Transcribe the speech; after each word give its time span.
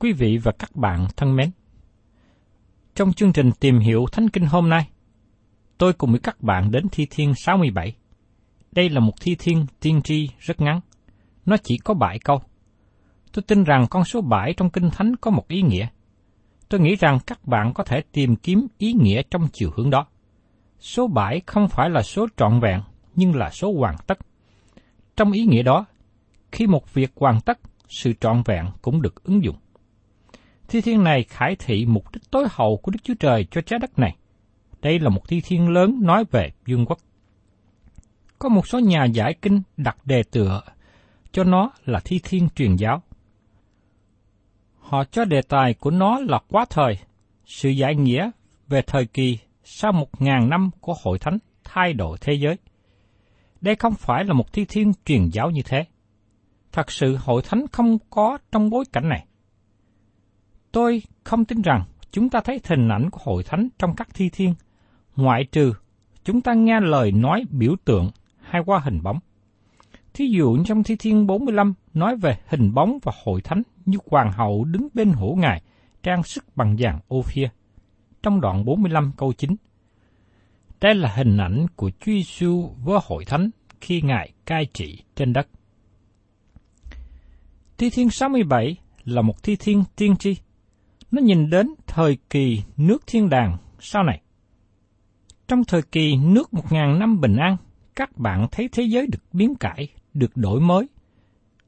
Quý 0.00 0.12
vị 0.12 0.38
và 0.42 0.52
các 0.52 0.76
bạn 0.76 1.06
thân 1.16 1.36
mến, 1.36 1.50
trong 2.94 3.12
chương 3.12 3.32
trình 3.32 3.50
tìm 3.60 3.78
hiểu 3.78 4.06
Thánh 4.12 4.28
Kinh 4.28 4.46
hôm 4.46 4.68
nay, 4.68 4.88
tôi 5.78 5.92
cùng 5.92 6.10
với 6.10 6.20
các 6.20 6.42
bạn 6.42 6.70
đến 6.70 6.86
Thi 6.92 7.06
Thiên 7.10 7.34
67. 7.34 7.96
Đây 8.72 8.88
là 8.88 9.00
một 9.00 9.12
thi 9.20 9.36
thiên 9.38 9.66
tiên 9.80 10.00
tri 10.04 10.28
rất 10.38 10.60
ngắn, 10.60 10.80
nó 11.46 11.56
chỉ 11.62 11.78
có 11.78 11.94
7 11.94 12.18
câu. 12.18 12.40
Tôi 13.32 13.42
tin 13.42 13.64
rằng 13.64 13.86
con 13.90 14.04
số 14.04 14.20
7 14.20 14.54
trong 14.56 14.70
Kinh 14.70 14.90
Thánh 14.90 15.16
có 15.16 15.30
một 15.30 15.48
ý 15.48 15.62
nghĩa. 15.62 15.86
Tôi 16.68 16.80
nghĩ 16.80 16.96
rằng 16.96 17.18
các 17.26 17.44
bạn 17.44 17.72
có 17.74 17.84
thể 17.84 18.02
tìm 18.12 18.36
kiếm 18.36 18.66
ý 18.78 18.92
nghĩa 18.92 19.22
trong 19.30 19.48
chiều 19.52 19.70
hướng 19.76 19.90
đó. 19.90 20.06
Số 20.80 21.06
7 21.06 21.40
không 21.46 21.68
phải 21.68 21.90
là 21.90 22.02
số 22.02 22.26
trọn 22.36 22.60
vẹn, 22.60 22.80
nhưng 23.14 23.36
là 23.36 23.50
số 23.50 23.72
hoàn 23.78 23.96
tất. 24.06 24.18
Trong 25.16 25.32
ý 25.32 25.44
nghĩa 25.44 25.62
đó, 25.62 25.86
khi 26.52 26.66
một 26.66 26.94
việc 26.94 27.12
hoàn 27.16 27.40
tất, 27.40 27.58
sự 27.88 28.12
trọn 28.20 28.42
vẹn 28.44 28.66
cũng 28.82 29.02
được 29.02 29.24
ứng 29.24 29.44
dụng. 29.44 29.56
Thi 30.68 30.80
thiên 30.80 31.04
này 31.04 31.24
khải 31.24 31.56
thị 31.56 31.86
mục 31.86 32.12
đích 32.12 32.30
tối 32.30 32.46
hậu 32.50 32.76
của 32.76 32.90
Đức 32.90 32.98
Chúa 33.02 33.14
Trời 33.14 33.46
cho 33.50 33.60
trái 33.60 33.78
đất 33.78 33.98
này. 33.98 34.16
Đây 34.82 34.98
là 34.98 35.08
một 35.08 35.28
thi 35.28 35.40
thiên 35.40 35.68
lớn 35.68 35.98
nói 36.02 36.24
về 36.30 36.50
vương 36.66 36.86
quốc. 36.86 36.98
Có 38.38 38.48
một 38.48 38.66
số 38.66 38.78
nhà 38.78 39.04
giải 39.04 39.34
kinh 39.42 39.62
đặt 39.76 39.96
đề 40.04 40.22
tựa 40.30 40.62
cho 41.32 41.44
nó 41.44 41.70
là 41.84 42.00
thi 42.04 42.20
thiên 42.24 42.48
truyền 42.54 42.76
giáo. 42.76 43.02
Họ 44.78 45.04
cho 45.04 45.24
đề 45.24 45.42
tài 45.42 45.74
của 45.74 45.90
nó 45.90 46.20
là 46.20 46.38
quá 46.48 46.64
thời, 46.70 46.98
sự 47.46 47.68
giải 47.68 47.94
nghĩa 47.94 48.30
về 48.68 48.82
thời 48.82 49.06
kỳ 49.06 49.38
sau 49.64 49.92
một 49.92 50.22
ngàn 50.22 50.48
năm 50.50 50.70
của 50.80 50.94
hội 51.02 51.18
thánh 51.18 51.38
thay 51.64 51.92
đổi 51.92 52.18
thế 52.20 52.32
giới. 52.32 52.56
Đây 53.60 53.76
không 53.76 53.94
phải 53.94 54.24
là 54.24 54.32
một 54.32 54.52
thi 54.52 54.64
thiên 54.64 54.92
truyền 55.04 55.28
giáo 55.32 55.50
như 55.50 55.62
thế. 55.64 55.84
Thật 56.72 56.90
sự 56.90 57.16
hội 57.16 57.42
thánh 57.44 57.66
không 57.72 57.98
có 58.10 58.38
trong 58.52 58.70
bối 58.70 58.84
cảnh 58.92 59.08
này. 59.08 59.27
Tôi 60.72 61.02
không 61.24 61.44
tin 61.44 61.62
rằng 61.62 61.84
chúng 62.10 62.28
ta 62.28 62.40
thấy 62.40 62.60
hình 62.64 62.88
ảnh 62.88 63.10
của 63.10 63.20
hội 63.22 63.42
thánh 63.42 63.68
trong 63.78 63.96
các 63.96 64.08
thi 64.14 64.28
thiên, 64.32 64.54
ngoại 65.16 65.44
trừ 65.44 65.72
chúng 66.24 66.40
ta 66.40 66.54
nghe 66.54 66.80
lời 66.80 67.12
nói 67.12 67.44
biểu 67.50 67.76
tượng 67.84 68.10
hay 68.40 68.62
qua 68.66 68.78
hình 68.78 69.02
bóng. 69.02 69.18
Thí 70.14 70.26
dụ 70.26 70.64
trong 70.64 70.82
thi 70.82 70.96
thiên 70.96 71.26
45 71.26 71.74
nói 71.94 72.16
về 72.16 72.38
hình 72.46 72.74
bóng 72.74 72.98
và 73.02 73.12
hội 73.24 73.40
thánh 73.40 73.62
như 73.86 73.98
hoàng 74.06 74.32
hậu 74.32 74.64
đứng 74.64 74.88
bên 74.94 75.12
hổ 75.12 75.34
ngài, 75.38 75.62
trang 76.02 76.22
sức 76.22 76.44
bằng 76.56 76.76
vàng 76.78 76.98
ô 77.08 77.22
phia. 77.22 77.48
Trong 78.22 78.40
đoạn 78.40 78.64
45 78.64 79.12
câu 79.16 79.32
9. 79.32 79.56
Đây 80.80 80.94
là 80.94 81.12
hình 81.16 81.36
ảnh 81.36 81.66
của 81.76 81.90
Chúa 81.90 82.12
Giêsu 82.12 82.70
với 82.84 83.00
hội 83.04 83.24
thánh 83.24 83.50
khi 83.80 84.02
ngài 84.02 84.32
cai 84.46 84.66
trị 84.72 85.02
trên 85.16 85.32
đất. 85.32 85.48
Thi 87.78 87.90
thiên 87.90 88.10
67 88.10 88.76
là 89.04 89.22
một 89.22 89.42
thi 89.42 89.56
thiên 89.56 89.84
tiên 89.96 90.16
tri. 90.16 90.36
Nó 91.10 91.22
nhìn 91.22 91.50
đến 91.50 91.74
thời 91.86 92.18
kỳ 92.30 92.62
nước 92.76 93.02
thiên 93.06 93.28
đàng 93.28 93.56
sau 93.80 94.02
này. 94.02 94.22
Trong 95.48 95.64
thời 95.64 95.82
kỳ 95.82 96.16
nước 96.16 96.54
một 96.54 96.72
ngàn 96.72 96.98
năm 96.98 97.20
bình 97.20 97.36
an, 97.36 97.56
các 97.96 98.18
bạn 98.18 98.46
thấy 98.50 98.68
thế 98.72 98.82
giới 98.82 99.06
được 99.06 99.22
biến 99.32 99.54
cải, 99.54 99.88
được 100.14 100.36
đổi 100.36 100.60
mới. 100.60 100.88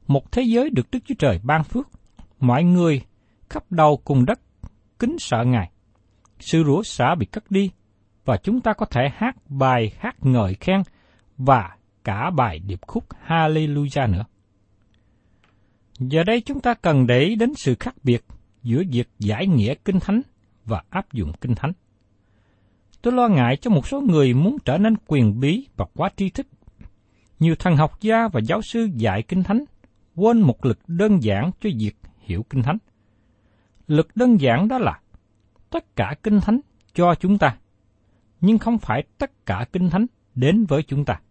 Một 0.07 0.31
thế 0.31 0.41
giới 0.41 0.69
được 0.69 0.91
Đức 0.91 0.99
Chúa 1.05 1.15
Trời 1.19 1.39
ban 1.43 1.63
phước. 1.63 1.87
Mọi 2.39 2.63
người 2.63 3.01
khắp 3.49 3.63
đầu 3.69 4.01
cùng 4.03 4.25
đất 4.25 4.39
kính 4.99 5.15
sợ 5.19 5.43
Ngài. 5.45 5.71
Sự 6.39 6.63
rủa 6.63 6.83
xả 6.83 7.15
bị 7.15 7.25
cất 7.25 7.51
đi, 7.51 7.71
và 8.25 8.37
chúng 8.43 8.61
ta 8.61 8.73
có 8.73 8.85
thể 8.85 9.01
hát 9.13 9.35
bài 9.49 9.91
hát 9.99 10.15
ngợi 10.21 10.53
khen 10.53 10.81
và 11.37 11.75
cả 12.03 12.29
bài 12.29 12.59
điệp 12.59 12.79
khúc 12.87 13.03
Hallelujah 13.27 14.11
nữa. 14.11 14.25
Giờ 15.99 16.23
đây 16.23 16.41
chúng 16.41 16.59
ta 16.59 16.73
cần 16.73 17.07
để 17.07 17.19
ý 17.19 17.35
đến 17.35 17.53
sự 17.55 17.75
khác 17.79 17.95
biệt 18.03 18.25
giữa 18.63 18.83
việc 18.91 19.09
giải 19.19 19.47
nghĩa 19.47 19.75
kinh 19.75 19.99
thánh 19.99 20.21
và 20.65 20.83
áp 20.89 21.13
dụng 21.13 21.31
kinh 21.41 21.55
thánh. 21.55 21.71
Tôi 23.01 23.13
lo 23.13 23.27
ngại 23.27 23.57
cho 23.57 23.71
một 23.71 23.87
số 23.87 24.01
người 24.01 24.33
muốn 24.33 24.57
trở 24.65 24.77
nên 24.77 24.95
quyền 25.07 25.39
bí 25.39 25.67
và 25.75 25.85
quá 25.95 26.09
tri 26.17 26.29
thức. 26.29 26.47
Nhiều 27.39 27.55
thần 27.55 27.75
học 27.75 28.01
gia 28.01 28.27
và 28.27 28.39
giáo 28.39 28.61
sư 28.61 28.89
dạy 28.95 29.23
kinh 29.23 29.43
thánh 29.43 29.63
quên 30.15 30.41
một 30.41 30.65
lực 30.65 30.79
đơn 30.87 31.23
giản 31.23 31.51
cho 31.61 31.69
việc 31.77 31.95
hiểu 32.19 32.45
kinh 32.49 32.63
thánh. 32.63 32.77
Lực 33.87 34.15
đơn 34.15 34.41
giản 34.41 34.67
đó 34.67 34.77
là 34.77 34.99
tất 35.69 35.95
cả 35.95 36.15
kinh 36.23 36.39
thánh 36.41 36.59
cho 36.93 37.15
chúng 37.15 37.37
ta, 37.37 37.57
nhưng 38.41 38.57
không 38.57 38.77
phải 38.77 39.03
tất 39.17 39.45
cả 39.45 39.65
kinh 39.73 39.89
thánh 39.89 40.05
đến 40.35 40.65
với 40.65 40.83
chúng 40.83 41.05
ta. 41.05 41.21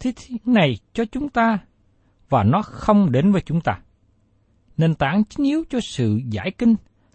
Thế 0.00 0.12
này 0.44 0.78
cho 0.92 1.04
chúng 1.04 1.28
ta 1.28 1.58
và 2.28 2.44
nó 2.44 2.62
không 2.62 3.12
đến 3.12 3.32
với 3.32 3.42
chúng 3.46 3.60
ta. 3.60 3.80
Nền 4.76 4.94
tảng 4.94 5.24
chính 5.24 5.46
yếu 5.46 5.64
cho 5.70 5.80
sự 5.80 6.20
giải 6.30 6.50
kinh 6.58 6.74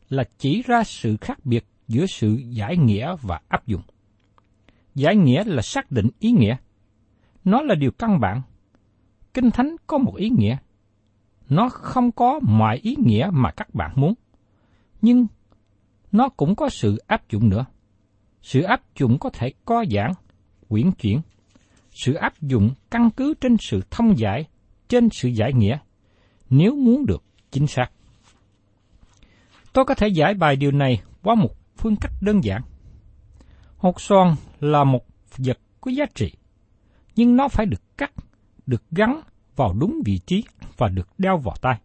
là 0.10 0.24
chỉ 0.38 0.62
ra 0.62 0.84
sự 0.84 1.18
khác 1.22 1.46
biệt 1.46 1.66
giữa 1.88 2.06
sự 2.06 2.42
giải 2.50 2.78
nghĩa 2.78 3.16
và 3.22 3.40
áp 3.48 3.68
dụng. 3.68 3.82
Giải 4.96 5.16
nghĩa 5.16 5.44
là 5.44 5.62
xác 5.62 5.92
định 5.92 6.08
ý 6.20 6.32
nghĩa. 6.32 6.56
Nó 7.44 7.62
là 7.62 7.76
điều 7.76 7.92
căn 7.92 8.20
bản. 8.20 8.42
Kinh 9.34 9.52
Thánh 9.52 9.76
có 9.88 9.98
một 9.98 10.16
ý 10.16 10.30
nghĩa. 10.30 10.58
Nó 11.50 11.70
không 11.70 12.12
có 12.12 12.40
mọi 12.44 12.78
ý 12.78 12.96
nghĩa 12.98 13.30
mà 13.34 13.52
các 13.52 13.76
bạn 13.76 13.92
muốn. 13.96 14.14
nhưng 15.02 15.28
nó 16.12 16.30
cũng 16.30 16.56
có 16.56 16.70
sự 16.70 16.98
áp 17.08 17.30
dụng 17.30 17.50
nữa. 17.50 17.66
Sự 18.42 18.62
áp 18.62 18.82
dụng 19.00 19.18
có 19.20 19.30
thể 19.30 19.54
co 19.66 19.86
giãn, 19.92 20.12
quyển 20.70 20.92
chuyển. 20.92 21.22
Sự 21.92 22.14
áp 22.14 22.42
dụng 22.42 22.72
căn 22.92 23.10
cứ 23.18 23.34
trên 23.42 23.58
sự 23.60 23.82
thông 23.92 24.20
giải, 24.20 24.46
trên 24.88 25.10
sự 25.12 25.30
giải 25.30 25.54
nghĩa, 25.54 25.78
nếu 26.50 26.76
muốn 26.76 27.06
được 27.06 27.24
chính 27.52 27.68
xác. 27.68 27.88
Tôi 29.74 29.86
có 29.86 29.96
thể 29.96 30.08
giải 30.08 30.34
bài 30.34 30.56
điều 30.56 30.72
này 30.72 31.02
qua 31.24 31.36
một 31.36 31.56
phương 31.78 31.96
cách 31.96 32.12
đơn 32.22 32.44
giản. 32.44 32.62
Hột 33.78 34.02
xoàn 34.02 34.36
là 34.60 34.84
một 34.84 35.06
vật 35.38 35.60
có 35.82 35.92
giá 35.92 36.06
trị, 36.16 36.32
nhưng 37.16 37.36
nó 37.36 37.48
phải 37.48 37.66
được 37.66 37.98
cắt, 37.98 38.12
được 38.66 38.84
gắn 38.92 39.22
vào 39.56 39.74
đúng 39.74 40.02
vị 40.06 40.20
trí 40.26 40.44
và 40.78 40.88
được 40.88 41.10
đeo 41.18 41.38
vào 41.38 41.56
tay. 41.62 41.80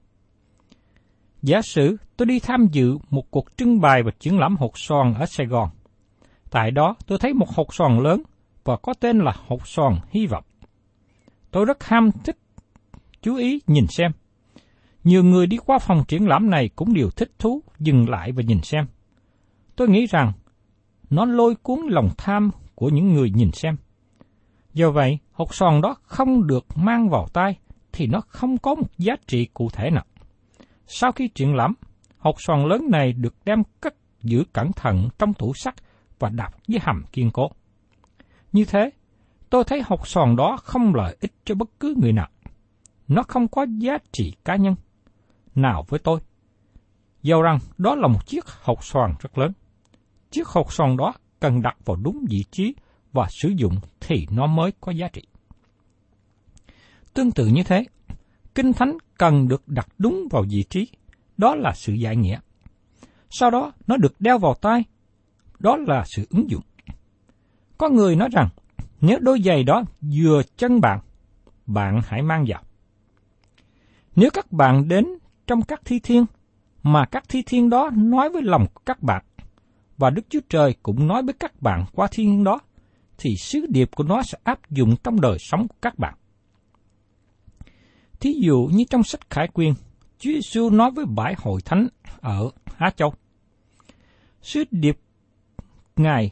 Giả 1.43 1.63
sử 1.63 1.97
tôi 2.17 2.27
đi 2.27 2.41
tham 2.41 2.67
dự 2.73 2.99
một 3.11 3.31
cuộc 3.31 3.57
trưng 3.57 3.81
bày 3.81 4.03
và 4.03 4.11
triển 4.19 4.39
lãm 4.39 4.57
hột 4.57 4.79
xoàn 4.79 5.15
ở 5.15 5.27
Sài 5.27 5.47
Gòn. 5.47 5.69
Tại 6.51 6.71
đó 6.71 6.95
tôi 7.07 7.19
thấy 7.19 7.35
một 7.35 7.49
hột 7.55 7.75
xoàn 7.75 7.99
lớn 7.99 8.23
và 8.65 8.77
có 8.77 8.95
tên 9.01 9.19
là 9.19 9.33
hột 9.47 9.69
xoàn 9.69 9.99
hy 10.11 10.27
vọng. 10.27 10.45
Tôi 11.51 11.65
rất 11.65 11.85
ham 11.85 12.11
thích 12.25 12.37
chú 13.23 13.37
ý 13.37 13.61
nhìn 13.67 13.87
xem. 13.89 14.12
Nhiều 15.06 15.25
người 15.25 15.47
đi 15.47 15.56
qua 15.56 15.79
phòng 15.79 16.05
triển 16.08 16.29
lãm 16.29 16.50
này 16.50 16.70
cũng 16.76 16.94
đều 16.94 17.11
thích 17.11 17.32
thú 17.38 17.62
dừng 17.79 18.08
lại 18.08 18.32
và 18.32 18.43
nhìn 18.43 18.61
xem. 18.62 18.87
Tôi 19.76 19.88
nghĩ 19.88 20.06
rằng 20.06 20.32
nó 21.11 21.25
lôi 21.25 21.55
cuốn 21.55 21.79
lòng 21.88 22.08
tham 22.19 22.50
của 22.75 22.88
những 22.88 23.12
người 23.12 23.31
nhìn 23.31 23.53
xem. 23.53 23.76
Do 24.75 24.91
vậy, 24.91 25.19
hột 25.32 25.55
sòn 25.55 25.81
đó 25.81 25.97
không 26.03 26.47
được 26.47 26.67
mang 26.76 27.08
vào 27.08 27.26
tay 27.32 27.58
thì 27.93 28.06
nó 28.06 28.20
không 28.20 28.58
có 28.58 28.75
một 28.75 28.99
giá 28.99 29.17
trị 29.26 29.49
cụ 29.55 29.69
thể 29.73 29.91
nào. 29.91 30.05
Sau 30.87 31.12
khi 31.12 31.29
triển 31.29 31.55
lãm, 31.55 31.75
hột 32.19 32.37
sòn 32.38 32.67
lớn 32.67 32.91
này 32.91 33.12
được 33.12 33.35
đem 33.44 33.62
cất 33.81 33.94
giữ 34.23 34.44
cẩn 34.52 34.73
thận 34.73 35.09
trong 35.19 35.35
tủ 35.35 35.55
sắt 35.55 35.75
và 36.19 36.29
đặt 36.29 36.55
với 36.69 36.79
hầm 36.82 37.05
kiên 37.12 37.31
cố. 37.31 37.50
Như 38.52 38.64
thế, 38.64 38.91
tôi 39.50 39.64
thấy 39.64 39.82
hột 39.87 40.09
sòn 40.09 40.37
đó 40.37 40.56
không 40.62 40.94
lợi 40.94 41.17
ích 41.20 41.32
cho 41.44 41.55
bất 41.55 41.70
cứ 41.81 41.94
người 42.00 42.12
nào. 42.12 42.29
Nó 43.09 43.23
không 43.23 43.49
có 43.49 43.67
giá 43.79 43.99
trị 44.12 44.35
cá 44.44 44.56
nhân 44.56 44.75
nào 45.56 45.85
với 45.88 46.00
tôi. 46.00 46.20
Dầu 47.23 47.43
rằng 47.43 47.58
đó 47.79 47.94
là 47.94 48.08
một 48.08 48.26
chiếc 48.26 48.47
hột 48.47 48.85
xoàn 48.85 49.14
rất 49.20 49.38
lớn. 49.38 49.53
Chiếc 50.31 50.49
hột 50.49 50.73
xoàn 50.73 50.97
đó 50.97 51.14
cần 51.41 51.62
đặt 51.62 51.76
vào 51.85 51.97
đúng 51.97 52.25
vị 52.31 52.44
trí 52.50 52.75
và 53.12 53.26
sử 53.31 53.49
dụng 53.49 53.76
thì 54.00 54.26
nó 54.31 54.47
mới 54.47 54.73
có 54.81 54.93
giá 54.93 55.08
trị. 55.08 55.23
Tương 57.14 57.31
tự 57.31 57.47
như 57.47 57.62
thế, 57.62 57.85
Kinh 58.55 58.73
Thánh 58.73 58.97
cần 59.19 59.49
được 59.49 59.69
đặt 59.69 59.88
đúng 59.99 60.29
vào 60.31 60.44
vị 60.50 60.62
trí, 60.62 60.88
đó 61.37 61.55
là 61.55 61.73
sự 61.75 61.93
giải 61.93 62.17
nghĩa. 62.17 62.38
Sau 63.31 63.50
đó 63.50 63.73
nó 63.87 63.97
được 63.97 64.20
đeo 64.20 64.38
vào 64.38 64.55
tay, 64.55 64.85
đó 65.59 65.76
là 65.76 66.05
sự 66.06 66.26
ứng 66.31 66.50
dụng. 66.50 66.62
Có 67.79 67.88
người 67.88 68.17
nói 68.17 68.29
rằng, 68.32 68.49
nếu 69.00 69.19
đôi 69.19 69.43
giày 69.44 69.64
đó 69.64 69.82
vừa 70.00 70.43
chân 70.56 70.81
bạn, 70.81 71.00
bạn 71.67 72.00
hãy 72.06 72.23
mang 72.23 72.44
vào. 72.49 72.62
Nếu 74.17 74.31
các 74.35 74.52
bạn 74.52 74.88
đến 74.88 75.06
trong 75.47 75.63
các 75.63 75.81
thi 75.85 75.99
thiên, 75.99 76.25
mà 76.83 77.05
các 77.05 77.25
thi 77.29 77.43
thiên 77.47 77.71
đó 77.71 77.91
nói 77.95 78.31
với 78.31 78.43
lòng 78.43 78.67
các 78.87 79.03
bạn, 79.03 79.25
và 79.99 80.11
Đức 80.11 80.23
Chúa 80.29 80.41
Trời 80.49 80.75
cũng 80.83 81.07
nói 81.07 81.23
với 81.23 81.35
các 81.35 81.63
bạn 81.63 81.85
qua 81.93 82.09
thiên 82.11 82.45
đó, 82.45 82.61
thì 83.19 83.37
sứ 83.37 83.67
điệp 83.69 83.91
của 83.97 84.05
nó 84.05 84.23
sẽ 84.23 84.39
áp 84.45 84.71
dụng 84.71 84.97
trong 85.05 85.21
đời 85.21 85.39
sống 85.39 85.69
của 85.69 85.77
các 85.83 85.99
bạn. 85.99 86.15
Thí 88.21 88.33
dụ 88.41 88.69
như 88.73 88.85
trong 88.91 89.03
sách 89.03 89.31
Khải 89.31 89.49
Quyên, 89.49 89.75
Chúa 90.19 90.31
Giêsu 90.33 90.71
nói 90.71 90.91
với 90.91 91.05
bãi 91.05 91.35
hội 91.39 91.61
thánh 91.65 91.89
ở 92.21 92.51
Á 92.77 92.91
Châu. 92.97 93.15
Sứ 94.43 94.65
điệp 94.71 94.99
Ngài 95.97 96.31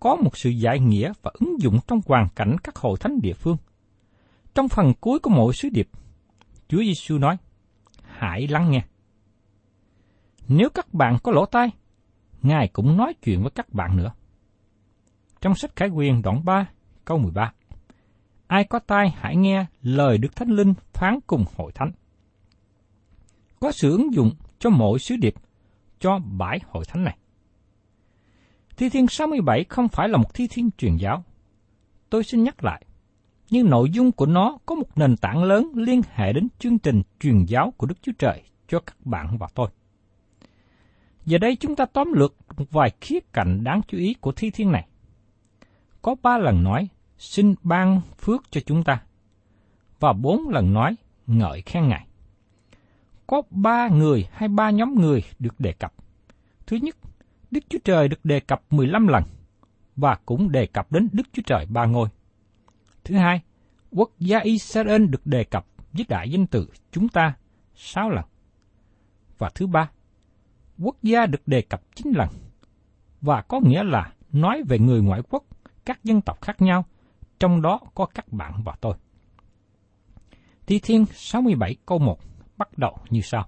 có 0.00 0.16
một 0.16 0.36
sự 0.36 0.50
giải 0.50 0.80
nghĩa 0.80 1.12
và 1.22 1.30
ứng 1.34 1.60
dụng 1.60 1.78
trong 1.86 2.00
hoàn 2.06 2.28
cảnh 2.36 2.56
các 2.64 2.76
hội 2.76 2.98
thánh 3.00 3.20
địa 3.20 3.32
phương. 3.32 3.56
Trong 4.54 4.68
phần 4.68 4.92
cuối 5.00 5.18
của 5.18 5.30
mỗi 5.30 5.54
sứ 5.54 5.68
điệp, 5.68 5.88
Chúa 6.68 6.78
Giêsu 6.78 7.18
nói, 7.18 7.36
hãy 8.18 8.48
lắng 8.48 8.70
nghe. 8.70 8.82
Nếu 10.48 10.68
các 10.74 10.94
bạn 10.94 11.18
có 11.22 11.32
lỗ 11.32 11.46
tai, 11.46 11.70
Ngài 12.42 12.68
cũng 12.68 12.96
nói 12.96 13.14
chuyện 13.22 13.42
với 13.42 13.50
các 13.50 13.72
bạn 13.72 13.96
nữa. 13.96 14.12
Trong 15.40 15.54
sách 15.54 15.76
Khải 15.76 15.88
Quyền 15.88 16.22
đoạn 16.22 16.44
3, 16.44 16.66
câu 17.04 17.18
13 17.18 17.52
ai 18.48 18.64
có 18.64 18.78
tai 18.78 19.10
hãy 19.16 19.36
nghe 19.36 19.66
lời 19.82 20.18
Đức 20.18 20.36
Thánh 20.36 20.48
Linh 20.48 20.74
phán 20.92 21.18
cùng 21.26 21.44
hội 21.56 21.72
thánh. 21.72 21.92
Có 23.60 23.72
sự 23.72 23.90
ứng 23.90 24.14
dụng 24.14 24.30
cho 24.58 24.70
mỗi 24.70 24.98
sứ 24.98 25.16
điệp, 25.16 25.34
cho 25.98 26.18
bãi 26.18 26.58
hội 26.66 26.84
thánh 26.88 27.04
này. 27.04 27.18
Thi 28.76 28.88
thiên 28.88 29.06
67 29.06 29.64
không 29.68 29.88
phải 29.88 30.08
là 30.08 30.18
một 30.18 30.34
thi 30.34 30.46
thiên 30.50 30.70
truyền 30.78 30.96
giáo. 30.96 31.24
Tôi 32.10 32.24
xin 32.24 32.42
nhắc 32.42 32.64
lại, 32.64 32.84
nhưng 33.50 33.70
nội 33.70 33.90
dung 33.90 34.12
của 34.12 34.26
nó 34.26 34.58
có 34.66 34.74
một 34.74 34.98
nền 34.98 35.16
tảng 35.16 35.44
lớn 35.44 35.72
liên 35.74 36.02
hệ 36.14 36.32
đến 36.32 36.48
chương 36.58 36.78
trình 36.78 37.02
truyền 37.20 37.44
giáo 37.44 37.72
của 37.76 37.86
Đức 37.86 38.02
Chúa 38.02 38.12
Trời 38.18 38.42
cho 38.68 38.80
các 38.80 38.96
bạn 39.06 39.38
và 39.38 39.48
tôi. 39.54 39.68
Giờ 41.26 41.38
đây 41.38 41.56
chúng 41.56 41.76
ta 41.76 41.84
tóm 41.84 42.12
lược 42.12 42.34
một 42.56 42.64
vài 42.70 42.90
khía 43.00 43.18
cạnh 43.32 43.64
đáng 43.64 43.80
chú 43.88 43.98
ý 43.98 44.14
của 44.14 44.32
thi 44.32 44.50
thiên 44.50 44.72
này. 44.72 44.88
Có 46.02 46.14
ba 46.22 46.38
lần 46.38 46.64
nói 46.64 46.88
xin 47.18 47.54
ban 47.62 48.00
phước 48.18 48.42
cho 48.50 48.60
chúng 48.66 48.84
ta. 48.84 49.02
Và 50.00 50.12
bốn 50.12 50.48
lần 50.48 50.72
nói 50.72 50.96
ngợi 51.26 51.62
khen 51.62 51.88
Ngài. 51.88 52.06
Có 53.26 53.42
ba 53.50 53.88
người 53.88 54.28
hay 54.32 54.48
ba 54.48 54.70
nhóm 54.70 54.94
người 54.94 55.22
được 55.38 55.60
đề 55.60 55.72
cập. 55.72 55.94
Thứ 56.66 56.76
nhất, 56.76 56.96
Đức 57.50 57.60
Chúa 57.68 57.78
Trời 57.84 58.08
được 58.08 58.24
đề 58.24 58.40
cập 58.40 58.62
15 58.70 59.08
lần 59.08 59.24
và 59.96 60.18
cũng 60.26 60.52
đề 60.52 60.66
cập 60.66 60.92
đến 60.92 61.08
Đức 61.12 61.22
Chúa 61.32 61.42
Trời 61.46 61.66
ba 61.66 61.84
ngôi. 61.84 62.08
Thứ 63.08 63.16
hai, 63.16 63.40
quốc 63.90 64.10
gia 64.18 64.38
Israel 64.38 65.06
được 65.06 65.26
đề 65.26 65.44
cập 65.44 65.66
với 65.92 66.06
đại 66.08 66.30
danh 66.30 66.46
từ 66.46 66.68
chúng 66.92 67.08
ta 67.08 67.34
sáu 67.74 68.10
lần. 68.10 68.24
Và 69.38 69.50
thứ 69.54 69.66
ba, 69.66 69.90
quốc 70.78 70.96
gia 71.02 71.26
được 71.26 71.48
đề 71.48 71.62
cập 71.62 71.82
chín 71.94 72.12
lần 72.16 72.28
và 73.20 73.42
có 73.42 73.60
nghĩa 73.64 73.82
là 73.84 74.12
nói 74.32 74.62
về 74.68 74.78
người 74.78 75.02
ngoại 75.02 75.20
quốc, 75.30 75.44
các 75.84 76.04
dân 76.04 76.20
tộc 76.20 76.42
khác 76.42 76.62
nhau 76.62 76.84
trong 77.40 77.62
đó 77.62 77.80
có 77.94 78.06
các 78.06 78.32
bạn 78.32 78.62
và 78.64 78.76
tôi. 78.80 78.94
Thi 80.66 80.78
Thiên 80.78 81.06
67 81.14 81.76
câu 81.86 81.98
1 81.98 82.18
bắt 82.56 82.78
đầu 82.78 82.98
như 83.10 83.20
sau. 83.20 83.46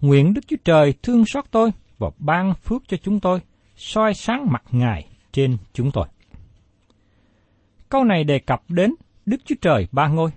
Nguyện 0.00 0.34
Đức 0.34 0.40
Chúa 0.46 0.56
Trời 0.64 0.94
thương 1.02 1.26
xót 1.26 1.44
tôi 1.50 1.70
và 1.98 2.10
ban 2.18 2.54
phước 2.54 2.82
cho 2.88 2.96
chúng 2.96 3.20
tôi, 3.20 3.40
soi 3.76 4.14
sáng 4.14 4.46
mặt 4.50 4.62
Ngài 4.70 5.08
trên 5.32 5.56
chúng 5.72 5.90
tôi. 5.90 6.06
Câu 7.94 8.04
này 8.04 8.24
đề 8.24 8.38
cập 8.38 8.62
đến 8.68 8.94
Đức 9.26 9.36
Chúa 9.44 9.54
Trời 9.60 9.88
ba 9.92 10.08
ngôi. 10.08 10.30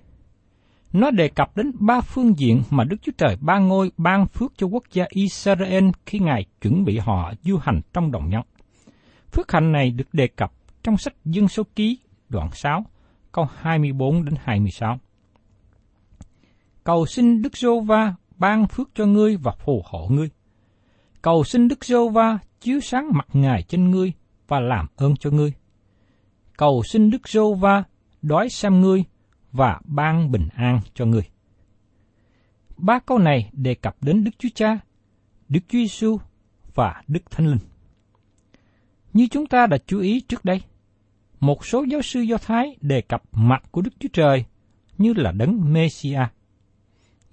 Nó 0.94 1.12
đề 1.12 1.28
cập 1.28 1.58
đến 1.58 1.72
ba 1.80 2.02
phương 2.02 2.40
diện 2.40 2.64
mà 2.70 2.84
Đức 2.84 2.96
Chúa 3.02 3.12
Trời 3.18 3.38
ba 3.42 3.60
ngôi 3.60 3.92
ban 3.98 4.28
phước 4.28 4.54
cho 4.58 4.68
quốc 4.68 4.84
gia 4.92 5.06
Israel 5.10 5.90
khi 6.06 6.20
Ngài 6.20 6.46
chuẩn 6.62 6.86
bị 6.86 6.98
họ 6.98 7.34
du 7.44 7.58
hành 7.58 7.82
trong 7.94 8.12
đồng 8.12 8.30
nhân. 8.30 8.42
Phước 9.32 9.52
hạnh 9.52 9.72
này 9.72 9.92
được 9.92 10.14
đề 10.14 10.28
cập 10.28 10.52
trong 10.84 10.98
sách 10.98 11.14
Dân 11.26 11.48
số 11.48 11.64
ký 11.76 12.00
đoạn 12.30 12.50
6, 12.54 12.86
câu 13.32 13.48
24 13.58 14.26
đến 14.26 14.36
26. 14.44 15.00
Cầu 16.84 17.06
xin 17.06 17.42
Đức 17.42 17.58
Giô 17.58 17.80
Va 17.80 18.16
ban 18.38 18.68
phước 18.68 18.90
cho 18.96 19.06
ngươi 19.06 19.38
và 19.38 19.52
phù 19.52 19.82
hộ 19.86 20.08
ngươi. 20.12 20.30
Cầu 21.22 21.44
xin 21.44 21.68
Đức 21.68 21.86
Giô 21.86 22.10
Va 22.10 22.40
chiếu 22.62 22.80
sáng 22.80 23.10
mặt 23.14 23.28
Ngài 23.34 23.64
trên 23.64 23.92
ngươi 23.92 24.14
và 24.48 24.60
làm 24.60 24.88
ơn 24.96 25.16
cho 25.16 25.30
ngươi. 25.30 25.54
Cầu 26.58 26.84
xin 26.84 27.10
Đức 27.10 27.28
Rô 27.30 27.54
Va 27.54 27.84
đói 28.22 28.50
xem 28.50 28.82
ngươi 28.82 29.04
và 29.52 29.80
ban 29.86 30.32
bình 30.32 30.48
an 30.56 30.80
cho 30.94 31.06
ngươi. 31.06 31.24
Ba 32.78 33.00
câu 33.00 33.18
này 33.18 33.50
đề 33.54 33.76
cập 33.76 33.96
đến 34.02 34.24
Đức 34.24 34.32
Chúa 34.38 34.50
Cha, 34.56 34.80
Đức 35.50 35.60
Chúa 35.68 35.78
Giêsu 35.78 36.18
và 36.74 37.02
Đức 37.08 37.32
Thánh 37.32 37.48
Linh. 37.48 37.60
Như 39.14 39.28
chúng 39.32 39.46
ta 39.46 39.68
đã 39.68 39.78
chú 39.88 40.00
ý 40.00 40.22
trước 40.22 40.46
đây, 40.46 40.62
một 41.40 41.66
số 41.66 41.84
giáo 41.84 42.02
sư 42.02 42.20
Do 42.20 42.38
Thái 42.38 42.78
đề 42.82 43.02
cập 43.02 43.24
mặt 43.32 43.64
của 43.72 43.82
Đức 43.82 43.94
Chúa 44.00 44.10
Trời 44.14 44.46
như 44.98 45.14
là 45.14 45.32
đấng 45.32 45.74
Messia. 45.74 46.20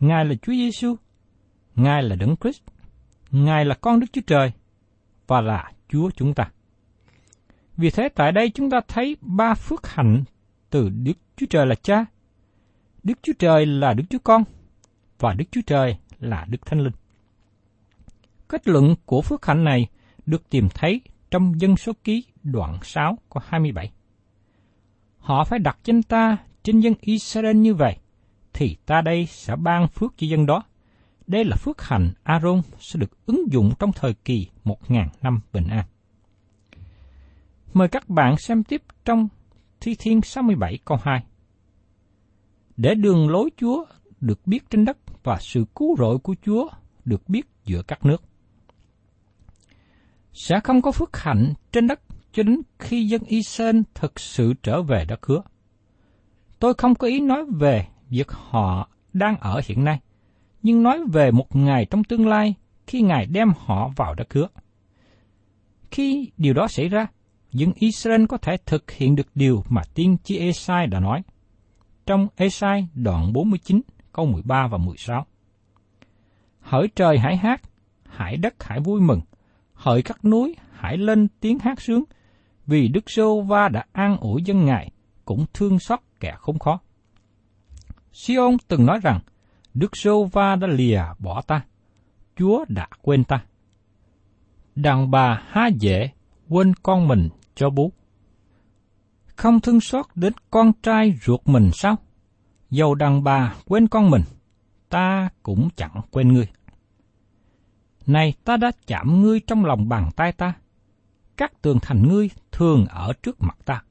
Ngài 0.00 0.24
là 0.24 0.34
Chúa 0.42 0.52
Giêsu, 0.52 0.96
Ngài 1.74 2.02
là 2.02 2.16
đấng 2.16 2.36
Christ, 2.36 2.62
Ngài 3.30 3.64
là 3.64 3.74
con 3.74 4.00
Đức 4.00 4.06
Chúa 4.12 4.20
Trời 4.26 4.52
và 5.26 5.40
là 5.40 5.72
Chúa 5.88 6.10
chúng 6.16 6.34
ta. 6.34 6.50
Vì 7.76 7.90
thế 7.90 8.08
tại 8.08 8.32
đây 8.32 8.50
chúng 8.50 8.70
ta 8.70 8.80
thấy 8.88 9.16
ba 9.20 9.54
phước 9.54 9.86
hạnh 9.86 10.24
từ 10.70 10.88
Đức 10.88 11.12
Chúa 11.36 11.46
Trời 11.50 11.66
là 11.66 11.74
Cha, 11.74 12.04
Đức 13.02 13.18
Chúa 13.22 13.32
Trời 13.38 13.66
là 13.66 13.94
Đức 13.94 14.04
Chúa 14.10 14.18
Con 14.24 14.44
và 15.18 15.34
Đức 15.34 15.44
Chúa 15.50 15.60
Trời 15.66 15.96
là 16.18 16.46
Đức 16.48 16.66
Thánh 16.66 16.80
Linh. 16.80 16.92
Kết 18.48 18.68
luận 18.68 18.94
của 19.06 19.22
phước 19.22 19.46
hạnh 19.46 19.64
này 19.64 19.86
được 20.26 20.50
tìm 20.50 20.68
thấy 20.74 21.00
trong 21.30 21.60
dân 21.60 21.76
số 21.76 21.92
ký 22.04 22.24
đoạn 22.42 22.78
6 22.82 23.18
có 23.28 23.40
27. 23.44 23.92
Họ 25.18 25.44
phải 25.44 25.58
đặt 25.58 25.78
danh 25.84 26.02
ta 26.02 26.36
trên 26.62 26.80
dân 26.80 26.94
Israel 27.00 27.56
như 27.56 27.74
vậy, 27.74 27.96
thì 28.52 28.76
ta 28.86 29.00
đây 29.00 29.26
sẽ 29.26 29.56
ban 29.56 29.88
phước 29.88 30.14
cho 30.16 30.26
dân 30.26 30.46
đó. 30.46 30.62
Đây 31.26 31.44
là 31.44 31.56
phước 31.56 31.82
hạnh 31.82 32.12
Aaron 32.22 32.62
sẽ 32.78 33.00
được 33.00 33.26
ứng 33.26 33.52
dụng 33.52 33.72
trong 33.78 33.92
thời 33.92 34.14
kỳ 34.14 34.48
một 34.64 34.90
ngàn 34.90 35.08
năm 35.22 35.40
bình 35.52 35.68
an. 35.68 35.84
Mời 37.74 37.88
các 37.88 38.08
bạn 38.08 38.36
xem 38.36 38.62
tiếp 38.64 38.82
trong 39.04 39.28
Thi 39.80 39.96
Thiên 39.98 40.22
67 40.22 40.78
câu 40.84 40.98
2. 41.02 41.24
Để 42.76 42.94
đường 42.94 43.28
lối 43.28 43.50
Chúa 43.56 43.84
được 44.20 44.46
biết 44.46 44.70
trên 44.70 44.84
đất 44.84 44.98
và 45.22 45.36
sự 45.40 45.64
cứu 45.74 45.96
rỗi 45.98 46.18
của 46.18 46.34
Chúa 46.46 46.68
được 47.04 47.28
biết 47.28 47.46
giữa 47.64 47.82
các 47.82 48.04
nước. 48.06 48.22
Sẽ 50.32 50.60
không 50.64 50.82
có 50.82 50.92
phước 50.92 51.16
hạnh 51.16 51.54
trên 51.72 51.86
đất 51.86 52.00
cho 52.32 52.42
đến 52.42 52.60
khi 52.78 53.06
dân 53.06 53.22
Israel 53.26 53.80
thực 53.94 54.20
sự 54.20 54.54
trở 54.62 54.82
về 54.82 55.04
đất 55.08 55.26
hứa. 55.26 55.42
Tôi 56.58 56.74
không 56.74 56.94
có 56.94 57.06
ý 57.06 57.20
nói 57.20 57.44
về 57.58 57.86
việc 58.08 58.32
họ 58.32 58.88
đang 59.12 59.36
ở 59.40 59.60
hiện 59.64 59.84
nay, 59.84 60.00
nhưng 60.62 60.82
nói 60.82 61.00
về 61.12 61.30
một 61.30 61.56
ngày 61.56 61.86
trong 61.90 62.04
tương 62.04 62.28
lai 62.28 62.54
khi 62.86 63.00
Ngài 63.00 63.26
đem 63.26 63.52
họ 63.58 63.90
vào 63.96 64.14
đất 64.14 64.32
hứa. 64.32 64.48
Khi 65.90 66.30
điều 66.36 66.54
đó 66.54 66.68
xảy 66.68 66.88
ra, 66.88 67.06
dân 67.54 67.72
Israel 67.74 68.26
có 68.26 68.36
thể 68.36 68.56
thực 68.66 68.90
hiện 68.90 69.16
được 69.16 69.26
điều 69.34 69.64
mà 69.68 69.82
tiên 69.94 70.16
tri 70.24 70.38
Esai 70.38 70.86
đã 70.86 71.00
nói. 71.00 71.22
Trong 72.06 72.28
Esai 72.36 72.88
đoạn 72.94 73.32
49 73.32 73.80
câu 74.12 74.26
13 74.26 74.66
và 74.66 74.78
16. 74.78 75.26
Hỡi 76.60 76.88
trời 76.96 77.18
hãy 77.18 77.36
hát, 77.36 77.62
hãy 78.06 78.36
đất 78.36 78.54
hãy 78.60 78.80
vui 78.80 79.00
mừng, 79.00 79.20
hỡi 79.74 80.02
các 80.02 80.24
núi 80.24 80.56
hãy 80.72 80.96
lên 80.96 81.28
tiếng 81.40 81.58
hát 81.58 81.80
sướng, 81.80 82.04
vì 82.66 82.88
Đức 82.88 83.10
Sô 83.10 83.40
Va 83.40 83.68
đã 83.68 83.84
an 83.92 84.16
ủi 84.16 84.42
dân 84.42 84.64
Ngài, 84.64 84.90
cũng 85.24 85.46
thương 85.54 85.78
xót 85.78 85.98
kẻ 86.20 86.34
không 86.38 86.58
khó. 86.58 86.80
Siôn 88.12 88.56
từng 88.68 88.86
nói 88.86 88.98
rằng, 89.02 89.20
Đức 89.74 89.96
Sô 89.96 90.24
Va 90.24 90.56
đã 90.56 90.66
lìa 90.66 91.02
bỏ 91.18 91.42
ta, 91.42 91.64
Chúa 92.36 92.64
đã 92.68 92.88
quên 93.02 93.24
ta. 93.24 93.44
Đàn 94.74 95.10
bà 95.10 95.42
há 95.48 95.66
dễ 95.66 96.10
quên 96.48 96.74
con 96.82 97.08
mình 97.08 97.28
cho 97.54 97.70
bố. 97.70 97.92
Không 99.36 99.60
thương 99.60 99.80
xót 99.80 100.06
đến 100.14 100.32
con 100.50 100.72
trai 100.82 101.14
ruột 101.22 101.40
mình 101.44 101.70
sao? 101.72 101.96
Dầu 102.70 102.94
đàn 102.94 103.24
bà 103.24 103.54
quên 103.66 103.88
con 103.88 104.10
mình, 104.10 104.22
ta 104.88 105.28
cũng 105.42 105.68
chẳng 105.76 106.00
quên 106.10 106.32
ngươi. 106.32 106.48
Này 108.06 108.34
ta 108.44 108.56
đã 108.56 108.72
chạm 108.86 109.22
ngươi 109.22 109.40
trong 109.40 109.64
lòng 109.64 109.88
bàn 109.88 110.10
tay 110.16 110.32
ta, 110.32 110.54
các 111.36 111.62
tường 111.62 111.78
thành 111.82 112.08
ngươi 112.08 112.30
thường 112.52 112.86
ở 112.86 113.12
trước 113.22 113.36
mặt 113.40 113.58
ta. 113.64 113.82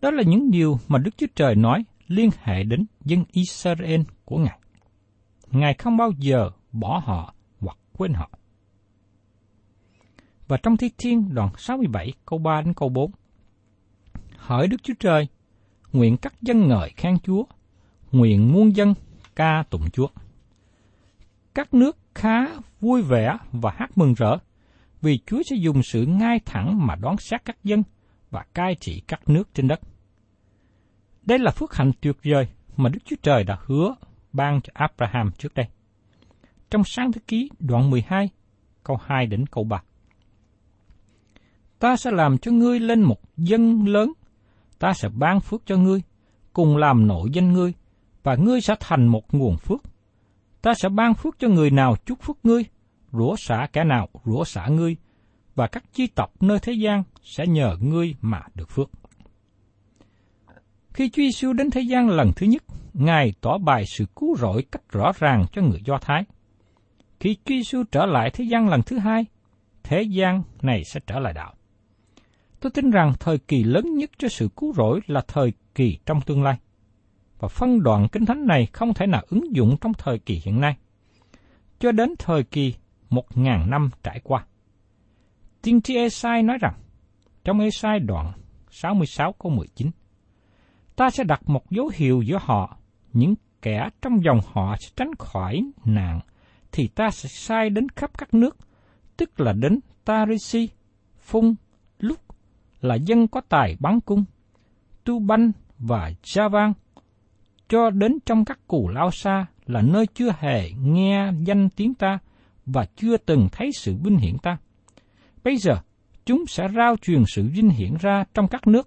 Đó 0.00 0.10
là 0.10 0.22
những 0.26 0.50
điều 0.50 0.78
mà 0.88 0.98
Đức 0.98 1.10
Chúa 1.16 1.26
Trời 1.34 1.54
nói 1.54 1.84
liên 2.06 2.30
hệ 2.42 2.64
đến 2.64 2.86
dân 3.04 3.24
Israel 3.32 4.00
của 4.24 4.38
Ngài. 4.38 4.58
Ngài 5.50 5.74
không 5.74 5.96
bao 5.96 6.10
giờ 6.18 6.50
bỏ 6.72 7.02
họ 7.04 7.34
hoặc 7.60 7.78
quên 7.92 8.14
họ. 8.14 8.30
Và 10.50 10.56
trong 10.56 10.76
Thi 10.76 10.90
Thiên 10.98 11.34
đoạn 11.34 11.50
67 11.56 12.12
câu 12.26 12.38
3 12.38 12.62
đến 12.62 12.74
câu 12.74 12.88
4. 12.88 13.10
Hỏi 14.36 14.66
Đức 14.68 14.76
Chúa 14.82 14.94
Trời, 15.00 15.28
nguyện 15.92 16.16
các 16.16 16.42
dân 16.42 16.68
ngợi 16.68 16.90
khen 16.96 17.18
Chúa, 17.18 17.44
nguyện 18.12 18.52
muôn 18.52 18.76
dân 18.76 18.94
ca 19.36 19.64
tụng 19.70 19.90
Chúa. 19.92 20.06
Các 21.54 21.74
nước 21.74 21.98
khá 22.14 22.46
vui 22.80 23.02
vẻ 23.02 23.36
và 23.52 23.72
hát 23.76 23.98
mừng 23.98 24.14
rỡ, 24.14 24.36
vì 25.00 25.18
Chúa 25.26 25.42
sẽ 25.50 25.56
dùng 25.56 25.82
sự 25.82 26.06
ngay 26.06 26.40
thẳng 26.44 26.86
mà 26.86 26.94
đoán 26.94 27.16
xét 27.18 27.44
các 27.44 27.64
dân 27.64 27.82
và 28.30 28.44
cai 28.54 28.74
trị 28.80 29.02
các 29.08 29.28
nước 29.28 29.48
trên 29.54 29.68
đất. 29.68 29.80
Đây 31.22 31.38
là 31.38 31.50
phước 31.50 31.74
hạnh 31.74 31.92
tuyệt 32.00 32.16
vời 32.24 32.48
mà 32.76 32.88
Đức 32.88 33.00
Chúa 33.04 33.16
Trời 33.22 33.44
đã 33.44 33.58
hứa 33.66 33.94
ban 34.32 34.60
cho 34.60 34.70
Abraham 34.74 35.30
trước 35.38 35.54
đây. 35.54 35.66
Trong 36.70 36.82
sáng 36.84 37.12
thế 37.12 37.20
ký 37.26 37.50
đoạn 37.58 37.90
12, 37.90 38.28
câu 38.84 38.98
2 39.06 39.26
đến 39.26 39.46
câu 39.46 39.64
3. 39.64 39.82
Ta 41.80 41.96
sẽ 41.96 42.10
làm 42.10 42.38
cho 42.38 42.50
ngươi 42.50 42.80
lên 42.80 43.02
một 43.02 43.20
dân 43.36 43.86
lớn, 43.86 44.12
ta 44.78 44.92
sẽ 44.92 45.08
ban 45.08 45.40
phước 45.40 45.62
cho 45.66 45.76
ngươi, 45.76 46.02
cùng 46.52 46.76
làm 46.76 47.06
nội 47.06 47.28
danh 47.32 47.52
ngươi, 47.52 47.72
và 48.22 48.34
ngươi 48.34 48.60
sẽ 48.60 48.74
thành 48.80 49.06
một 49.06 49.34
nguồn 49.34 49.56
phước. 49.56 49.80
Ta 50.62 50.74
sẽ 50.74 50.88
ban 50.88 51.14
phước 51.14 51.38
cho 51.38 51.48
người 51.48 51.70
nào 51.70 51.96
chúc 52.06 52.22
phước 52.22 52.36
ngươi, 52.42 52.64
rủa 53.12 53.36
xả 53.36 53.66
kẻ 53.72 53.84
nào 53.84 54.08
rủa 54.24 54.44
xả 54.44 54.66
ngươi, 54.66 54.96
và 55.54 55.66
các 55.66 55.84
chi 55.92 56.06
tộc 56.06 56.32
nơi 56.40 56.58
thế 56.62 56.72
gian 56.72 57.02
sẽ 57.22 57.46
nhờ 57.46 57.76
ngươi 57.80 58.14
mà 58.20 58.42
được 58.54 58.70
phước. 58.70 58.90
Khi 60.92 61.10
Chúa 61.10 61.22
Giêsu 61.22 61.52
đến 61.52 61.70
thế 61.70 61.80
gian 61.80 62.08
lần 62.08 62.32
thứ 62.36 62.46
nhất, 62.46 62.62
Ngài 62.94 63.32
tỏ 63.40 63.58
bài 63.58 63.84
sự 63.86 64.06
cứu 64.16 64.36
rỗi 64.36 64.64
cách 64.72 64.82
rõ 64.88 65.12
ràng 65.18 65.46
cho 65.52 65.62
người 65.62 65.80
Do 65.84 65.98
Thái. 65.98 66.24
Khi 67.20 67.34
Chúa 67.44 67.54
Giêsu 67.54 67.82
trở 67.92 68.06
lại 68.06 68.30
thế 68.30 68.44
gian 68.44 68.68
lần 68.68 68.82
thứ 68.82 68.98
hai, 68.98 69.26
thế 69.82 70.02
gian 70.02 70.42
này 70.62 70.84
sẽ 70.84 71.00
trở 71.06 71.18
lại 71.18 71.32
đạo. 71.32 71.54
Tôi 72.60 72.70
tin 72.70 72.90
rằng 72.90 73.12
thời 73.20 73.38
kỳ 73.38 73.64
lớn 73.64 73.94
nhất 73.94 74.10
cho 74.18 74.28
sự 74.28 74.48
cứu 74.56 74.72
rỗi 74.72 75.00
là 75.06 75.22
thời 75.28 75.52
kỳ 75.74 75.98
trong 76.06 76.20
tương 76.20 76.42
lai. 76.42 76.58
Và 77.38 77.48
phân 77.48 77.82
đoạn 77.82 78.08
kinh 78.12 78.26
thánh 78.26 78.46
này 78.46 78.66
không 78.72 78.94
thể 78.94 79.06
nào 79.06 79.22
ứng 79.28 79.56
dụng 79.56 79.76
trong 79.80 79.92
thời 79.94 80.18
kỳ 80.18 80.40
hiện 80.44 80.60
nay. 80.60 80.76
Cho 81.78 81.92
đến 81.92 82.14
thời 82.18 82.42
kỳ 82.42 82.74
một 83.10 83.36
ngàn 83.36 83.70
năm 83.70 83.90
trải 84.02 84.20
qua. 84.24 84.44
Tiên 85.62 85.80
tri 85.80 85.96
Esai 85.96 86.42
nói 86.42 86.58
rằng, 86.60 86.74
trong 87.44 87.60
Esai 87.60 87.98
đoạn 87.98 88.32
66 88.70 89.32
câu 89.38 89.52
19, 89.52 89.90
Ta 90.96 91.10
sẽ 91.10 91.24
đặt 91.24 91.40
một 91.46 91.70
dấu 91.70 91.90
hiệu 91.94 92.22
giữa 92.22 92.38
họ, 92.40 92.76
những 93.12 93.34
kẻ 93.62 93.88
trong 94.02 94.24
dòng 94.24 94.40
họ 94.52 94.76
sẽ 94.80 94.88
tránh 94.96 95.10
khỏi 95.18 95.62
nạn, 95.84 96.20
thì 96.72 96.88
ta 96.88 97.10
sẽ 97.10 97.28
sai 97.28 97.70
đến 97.70 97.88
khắp 97.88 98.18
các 98.18 98.34
nước, 98.34 98.56
tức 99.16 99.40
là 99.40 99.52
đến 99.52 99.80
Tarisi, 100.04 100.68
Phung, 101.20 101.54
là 102.80 102.94
dân 102.94 103.28
có 103.28 103.40
tài 103.48 103.76
bắn 103.80 104.00
cung, 104.00 104.24
Tu 105.04 105.18
Banh 105.18 105.52
và 105.78 106.10
Javan, 106.22 106.72
cho 107.68 107.90
đến 107.90 108.18
trong 108.26 108.44
các 108.44 108.58
cù 108.66 108.88
lao 108.88 109.10
xa 109.10 109.46
là 109.66 109.82
nơi 109.82 110.06
chưa 110.14 110.32
hề 110.38 110.70
nghe 110.70 111.32
danh 111.44 111.68
tiếng 111.68 111.94
ta 111.94 112.18
và 112.66 112.86
chưa 112.96 113.16
từng 113.16 113.48
thấy 113.52 113.70
sự 113.78 113.96
vinh 114.02 114.18
hiển 114.18 114.38
ta. 114.38 114.56
Bây 115.44 115.56
giờ, 115.56 115.74
chúng 116.24 116.44
sẽ 116.48 116.68
rao 116.76 116.96
truyền 116.96 117.24
sự 117.26 117.48
vinh 117.52 117.70
hiển 117.70 117.94
ra 118.00 118.24
trong 118.34 118.48
các 118.48 118.66
nước. 118.66 118.86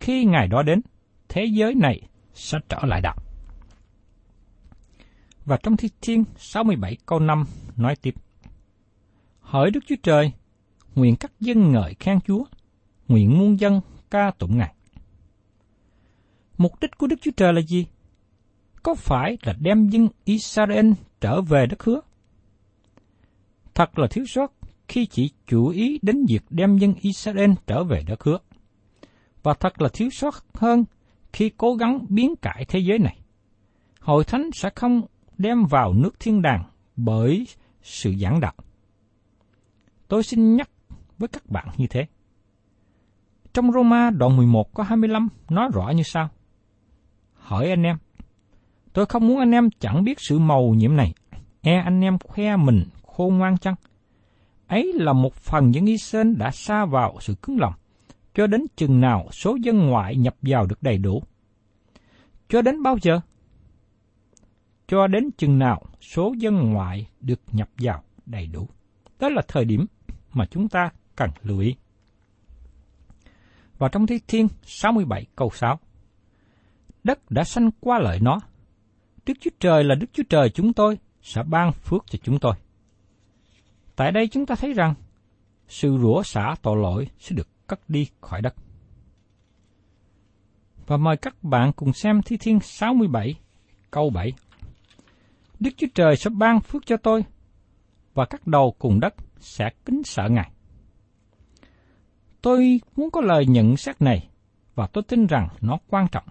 Khi 0.00 0.24
ngày 0.24 0.48
đó 0.48 0.62
đến, 0.62 0.80
thế 1.28 1.44
giới 1.44 1.74
này 1.74 2.00
sẽ 2.34 2.58
trở 2.68 2.78
lại 2.82 3.00
đạo. 3.00 3.16
Và 5.44 5.56
trong 5.62 5.76
Thi 5.76 5.88
Thiên 6.00 6.24
67 6.36 6.96
câu 7.06 7.18
5 7.18 7.44
nói 7.76 7.96
tiếp. 8.02 8.14
Hỡi 9.40 9.70
Đức 9.70 9.80
Chúa 9.86 9.96
Trời, 10.02 10.32
nguyện 10.94 11.16
các 11.16 11.32
dân 11.40 11.72
ngợi 11.72 11.94
khen 11.94 12.20
Chúa, 12.20 12.44
nguyện 13.12 13.38
muôn 13.38 13.60
dân 13.60 13.80
ca 14.10 14.30
tụng 14.38 14.58
Ngài. 14.58 14.74
Mục 16.58 16.80
đích 16.80 16.98
của 16.98 17.06
Đức 17.06 17.16
Chúa 17.22 17.30
Trời 17.36 17.52
là 17.52 17.60
gì? 17.60 17.86
Có 18.82 18.94
phải 18.94 19.36
là 19.42 19.52
đem 19.60 19.88
dân 19.88 20.08
Israel 20.24 20.92
trở 21.20 21.40
về 21.40 21.66
đất 21.66 21.82
hứa? 21.82 22.00
Thật 23.74 23.98
là 23.98 24.06
thiếu 24.10 24.24
sót 24.26 24.52
khi 24.88 25.06
chỉ 25.06 25.30
chú 25.46 25.68
ý 25.68 25.98
đến 26.02 26.26
việc 26.28 26.42
đem 26.50 26.78
dân 26.78 26.94
Israel 27.00 27.50
trở 27.66 27.84
về 27.84 28.02
đất 28.06 28.24
hứa. 28.24 28.38
Và 29.42 29.54
thật 29.54 29.82
là 29.82 29.88
thiếu 29.92 30.10
sót 30.10 30.44
hơn 30.54 30.84
khi 31.32 31.50
cố 31.56 31.74
gắng 31.74 32.06
biến 32.08 32.36
cải 32.36 32.64
thế 32.68 32.78
giới 32.78 32.98
này. 32.98 33.18
Hội 34.00 34.24
thánh 34.24 34.50
sẽ 34.54 34.70
không 34.74 35.02
đem 35.38 35.64
vào 35.64 35.92
nước 35.92 36.20
thiên 36.20 36.42
đàng 36.42 36.64
bởi 36.96 37.46
sự 37.82 38.14
giảng 38.20 38.40
đạo. 38.40 38.54
Tôi 40.08 40.22
xin 40.22 40.56
nhắc 40.56 40.70
với 41.18 41.28
các 41.28 41.50
bạn 41.50 41.68
như 41.76 41.86
thế. 41.86 42.06
Trong 43.54 43.72
Roma 43.72 44.10
đoạn 44.10 44.36
11 44.36 44.74
có 44.74 44.82
25 44.82 45.28
nói 45.48 45.68
rõ 45.72 45.90
như 45.90 46.02
sau. 46.02 46.28
Hỏi 47.34 47.70
anh 47.70 47.82
em, 47.82 47.96
tôi 48.92 49.06
không 49.06 49.26
muốn 49.28 49.38
anh 49.38 49.50
em 49.50 49.68
chẳng 49.80 50.04
biết 50.04 50.20
sự 50.20 50.38
màu 50.38 50.74
nhiệm 50.74 50.96
này, 50.96 51.14
e 51.60 51.76
anh 51.76 52.00
em 52.00 52.18
khoe 52.18 52.56
mình 52.56 52.84
khôn 53.06 53.38
ngoan 53.38 53.58
chăng? 53.58 53.74
Ấy 54.66 54.92
là 54.94 55.12
một 55.12 55.34
phần 55.34 55.70
những 55.70 55.86
y 55.86 55.92
Israel 55.92 56.34
đã 56.34 56.50
xa 56.50 56.84
vào 56.84 57.16
sự 57.20 57.34
cứng 57.34 57.58
lòng, 57.60 57.72
cho 58.34 58.46
đến 58.46 58.66
chừng 58.76 59.00
nào 59.00 59.28
số 59.32 59.56
dân 59.62 59.86
ngoại 59.86 60.16
nhập 60.16 60.34
vào 60.42 60.66
được 60.66 60.82
đầy 60.82 60.98
đủ. 60.98 61.22
Cho 62.48 62.62
đến 62.62 62.82
bao 62.82 62.96
giờ? 63.02 63.20
Cho 64.88 65.06
đến 65.06 65.30
chừng 65.36 65.58
nào 65.58 65.82
số 66.00 66.34
dân 66.38 66.72
ngoại 66.72 67.06
được 67.20 67.40
nhập 67.52 67.68
vào 67.78 68.02
đầy 68.26 68.46
đủ. 68.46 68.68
Đó 69.20 69.28
là 69.28 69.42
thời 69.48 69.64
điểm 69.64 69.86
mà 70.32 70.46
chúng 70.50 70.68
ta 70.68 70.90
cần 71.16 71.30
lưu 71.42 71.58
ý. 71.58 71.74
Và 73.82 73.88
trong 73.88 74.06
Thi 74.06 74.20
Thiên 74.28 74.48
67 74.62 75.26
câu 75.36 75.50
6 75.50 75.78
Đất 77.04 77.30
đã 77.30 77.44
sanh 77.44 77.70
qua 77.80 77.98
lợi 77.98 78.18
nó. 78.20 78.40
Đức 79.26 79.34
Chúa 79.40 79.50
Trời 79.60 79.84
là 79.84 79.94
Đức 79.94 80.06
Chúa 80.12 80.22
Trời 80.28 80.50
chúng 80.50 80.72
tôi 80.72 80.98
sẽ 81.22 81.42
ban 81.42 81.72
phước 81.72 82.04
cho 82.06 82.18
chúng 82.22 82.38
tôi. 82.38 82.54
Tại 83.96 84.12
đây 84.12 84.28
chúng 84.28 84.46
ta 84.46 84.54
thấy 84.54 84.72
rằng 84.72 84.94
sự 85.68 85.98
rủa 86.00 86.22
xả 86.22 86.54
tội 86.62 86.76
lỗi 86.76 87.06
sẽ 87.18 87.36
được 87.36 87.48
cất 87.66 87.80
đi 87.88 88.08
khỏi 88.20 88.42
đất. 88.42 88.54
Và 90.86 90.96
mời 90.96 91.16
các 91.16 91.42
bạn 91.42 91.72
cùng 91.72 91.92
xem 91.92 92.22
Thi 92.22 92.36
Thiên 92.36 92.60
67, 92.60 93.34
câu 93.90 94.10
7. 94.10 94.32
Đức 95.60 95.70
Chúa 95.76 95.88
Trời 95.94 96.16
sẽ 96.16 96.30
ban 96.30 96.60
phước 96.60 96.86
cho 96.86 96.96
tôi, 96.96 97.24
và 98.14 98.24
các 98.24 98.46
đầu 98.46 98.74
cùng 98.78 99.00
đất 99.00 99.14
sẽ 99.38 99.70
kính 99.84 100.02
sợ 100.04 100.28
Ngài. 100.30 100.50
Tôi 102.42 102.80
muốn 102.96 103.10
có 103.10 103.20
lời 103.20 103.46
nhận 103.46 103.76
xét 103.76 104.02
này, 104.02 104.28
và 104.74 104.86
tôi 104.86 105.04
tin 105.08 105.26
rằng 105.26 105.48
nó 105.60 105.78
quan 105.88 106.06
trọng. 106.12 106.26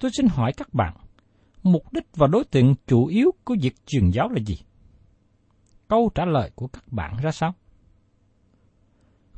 Tôi 0.00 0.10
xin 0.10 0.26
hỏi 0.26 0.52
các 0.52 0.74
bạn, 0.74 0.96
mục 1.62 1.92
đích 1.92 2.16
và 2.16 2.26
đối 2.26 2.44
tượng 2.44 2.74
chủ 2.86 3.06
yếu 3.06 3.30
của 3.44 3.56
việc 3.62 3.86
truyền 3.86 4.10
giáo 4.10 4.28
là 4.28 4.40
gì? 4.46 4.58
Câu 5.88 6.10
trả 6.14 6.24
lời 6.24 6.50
của 6.54 6.66
các 6.66 6.92
bạn 6.92 7.16
ra 7.22 7.30
sao? 7.30 7.54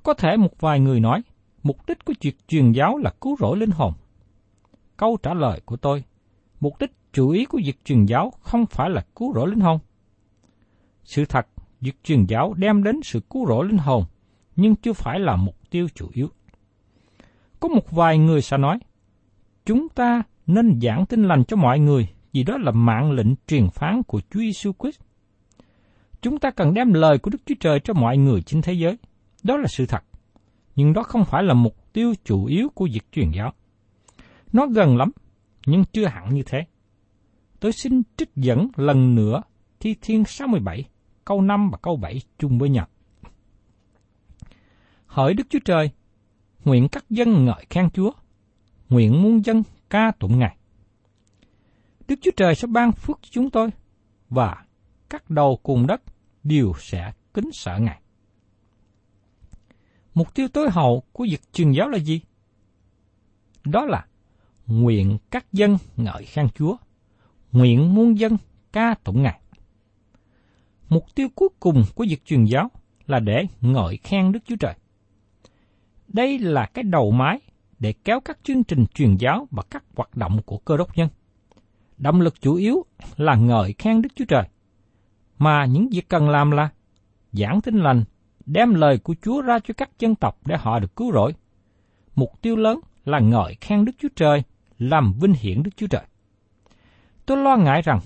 Có 0.02 0.14
thể 0.14 0.36
một 0.36 0.60
vài 0.60 0.80
người 0.80 1.00
nói, 1.00 1.22
mục 1.62 1.86
đích 1.86 2.04
của 2.04 2.14
việc 2.20 2.48
truyền 2.48 2.72
giáo 2.72 2.98
là 2.98 3.10
cứu 3.20 3.36
rỗi 3.40 3.58
linh 3.58 3.70
hồn. 3.70 3.92
Câu 4.96 5.16
trả 5.22 5.34
lời 5.34 5.60
của 5.64 5.76
tôi, 5.76 6.04
mục 6.60 6.78
đích 6.80 6.92
chủ 7.12 7.30
yếu 7.30 7.44
của 7.48 7.60
việc 7.64 7.84
truyền 7.84 8.06
giáo 8.06 8.32
không 8.40 8.66
phải 8.66 8.90
là 8.90 9.04
cứu 9.16 9.34
rỗi 9.34 9.48
linh 9.48 9.60
hồn. 9.60 9.78
Sự 11.04 11.24
thật, 11.24 11.46
việc 11.80 12.04
truyền 12.04 12.26
giáo 12.26 12.54
đem 12.54 12.82
đến 12.82 13.00
sự 13.04 13.20
cứu 13.30 13.46
rỗi 13.46 13.66
linh 13.66 13.78
hồn, 13.78 14.04
nhưng 14.56 14.76
chưa 14.76 14.92
phải 14.92 15.20
là 15.20 15.36
mục 15.36 15.56
tiêu 15.70 15.86
chủ 15.94 16.08
yếu. 16.12 16.28
Có 17.60 17.68
một 17.68 17.90
vài 17.90 18.18
người 18.18 18.42
sẽ 18.42 18.56
nói, 18.58 18.78
chúng 19.66 19.88
ta 19.88 20.22
nên 20.46 20.80
giảng 20.82 21.06
tin 21.06 21.22
lành 21.22 21.44
cho 21.44 21.56
mọi 21.56 21.78
người 21.78 22.08
vì 22.32 22.42
đó 22.42 22.58
là 22.58 22.72
mạng 22.72 23.12
lệnh 23.12 23.34
truyền 23.46 23.70
phán 23.70 24.02
của 24.02 24.20
Chúa 24.20 24.40
Giêsu 24.40 24.72
Christ. 24.80 25.00
Chúng 26.22 26.38
ta 26.38 26.50
cần 26.50 26.74
đem 26.74 26.92
lời 26.92 27.18
của 27.18 27.30
Đức 27.30 27.38
Chúa 27.46 27.54
Trời 27.60 27.80
cho 27.80 27.94
mọi 27.94 28.18
người 28.18 28.42
trên 28.42 28.62
thế 28.62 28.72
giới. 28.72 28.98
Đó 29.42 29.56
là 29.56 29.66
sự 29.68 29.86
thật. 29.86 30.04
Nhưng 30.76 30.92
đó 30.92 31.02
không 31.02 31.24
phải 31.24 31.42
là 31.42 31.54
mục 31.54 31.92
tiêu 31.92 32.14
chủ 32.24 32.44
yếu 32.44 32.68
của 32.74 32.88
việc 32.92 33.12
truyền 33.12 33.30
giáo. 33.30 33.52
Nó 34.52 34.66
gần 34.66 34.96
lắm, 34.96 35.10
nhưng 35.66 35.84
chưa 35.92 36.06
hẳn 36.06 36.34
như 36.34 36.42
thế. 36.46 36.64
Tôi 37.60 37.72
xin 37.72 38.02
trích 38.16 38.30
dẫn 38.36 38.68
lần 38.76 39.14
nữa 39.14 39.42
Thi 39.80 39.94
Thiên 40.02 40.24
67, 40.24 40.84
câu 41.24 41.40
5 41.42 41.70
và 41.70 41.78
câu 41.82 41.96
7 41.96 42.20
chung 42.38 42.58
với 42.58 42.68
nhau. 42.68 42.86
Hỡi 45.12 45.34
Đức 45.34 45.46
Chúa 45.50 45.58
Trời, 45.64 45.90
nguyện 46.64 46.88
các 46.88 47.10
dân 47.10 47.44
ngợi 47.44 47.66
khen 47.70 47.90
Chúa, 47.90 48.10
nguyện 48.88 49.22
muôn 49.22 49.44
dân 49.44 49.62
ca 49.90 50.12
tụng 50.18 50.38
Ngài. 50.38 50.56
Đức 52.08 52.14
Chúa 52.22 52.30
Trời 52.36 52.54
sẽ 52.54 52.66
ban 52.66 52.92
phước 52.92 53.18
cho 53.22 53.28
chúng 53.30 53.50
tôi, 53.50 53.70
và 54.28 54.64
các 55.10 55.30
đầu 55.30 55.58
cùng 55.62 55.86
đất 55.86 56.02
đều 56.42 56.72
sẽ 56.78 57.12
kính 57.34 57.50
sợ 57.52 57.78
Ngài. 57.78 58.00
Mục 60.14 60.34
tiêu 60.34 60.48
tối 60.48 60.70
hậu 60.70 61.02
của 61.12 61.26
việc 61.30 61.52
truyền 61.52 61.72
giáo 61.72 61.88
là 61.88 61.98
gì? 61.98 62.20
Đó 63.64 63.84
là 63.84 64.06
nguyện 64.66 65.18
các 65.30 65.52
dân 65.52 65.76
ngợi 65.96 66.24
khen 66.24 66.48
Chúa, 66.54 66.76
nguyện 67.52 67.94
muôn 67.94 68.18
dân 68.18 68.36
ca 68.72 68.94
tụng 69.04 69.22
Ngài. 69.22 69.40
Mục 70.88 71.04
tiêu 71.14 71.28
cuối 71.34 71.48
cùng 71.60 71.84
của 71.94 72.04
việc 72.08 72.24
truyền 72.24 72.44
giáo 72.44 72.70
là 73.06 73.20
để 73.20 73.46
ngợi 73.60 73.96
khen 73.96 74.32
Đức 74.32 74.40
Chúa 74.46 74.56
Trời. 74.60 74.74
Đây 76.12 76.38
là 76.38 76.66
cái 76.66 76.84
đầu 76.84 77.10
mái 77.10 77.40
để 77.78 77.94
kéo 78.04 78.20
các 78.20 78.38
chương 78.42 78.64
trình 78.64 78.86
truyền 78.94 79.16
giáo 79.16 79.48
và 79.50 79.62
các 79.70 79.84
hoạt 79.96 80.16
động 80.16 80.42
của 80.46 80.58
cơ 80.58 80.76
đốc 80.76 80.96
nhân. 80.96 81.08
Động 81.98 82.20
lực 82.20 82.40
chủ 82.40 82.54
yếu 82.54 82.84
là 83.16 83.34
ngợi 83.34 83.74
khen 83.78 84.02
Đức 84.02 84.08
Chúa 84.14 84.24
Trời, 84.24 84.48
mà 85.38 85.64
những 85.64 85.88
việc 85.88 86.08
cần 86.08 86.28
làm 86.28 86.50
là 86.50 86.68
giảng 87.32 87.60
tin 87.60 87.78
lành, 87.78 88.04
đem 88.46 88.74
lời 88.74 88.98
của 88.98 89.14
Chúa 89.22 89.40
ra 89.40 89.58
cho 89.58 89.74
các 89.76 89.90
dân 89.98 90.14
tộc 90.14 90.38
để 90.46 90.56
họ 90.56 90.78
được 90.78 90.96
cứu 90.96 91.12
rỗi. 91.12 91.34
Mục 92.14 92.42
tiêu 92.42 92.56
lớn 92.56 92.80
là 93.04 93.18
ngợi 93.18 93.56
khen 93.60 93.84
Đức 93.84 93.92
Chúa 93.98 94.08
Trời, 94.16 94.42
làm 94.78 95.12
vinh 95.20 95.34
hiển 95.34 95.62
Đức 95.62 95.70
Chúa 95.76 95.86
Trời. 95.86 96.02
Tôi 97.26 97.36
lo 97.36 97.56
ngại 97.56 97.82
rằng 97.82 98.00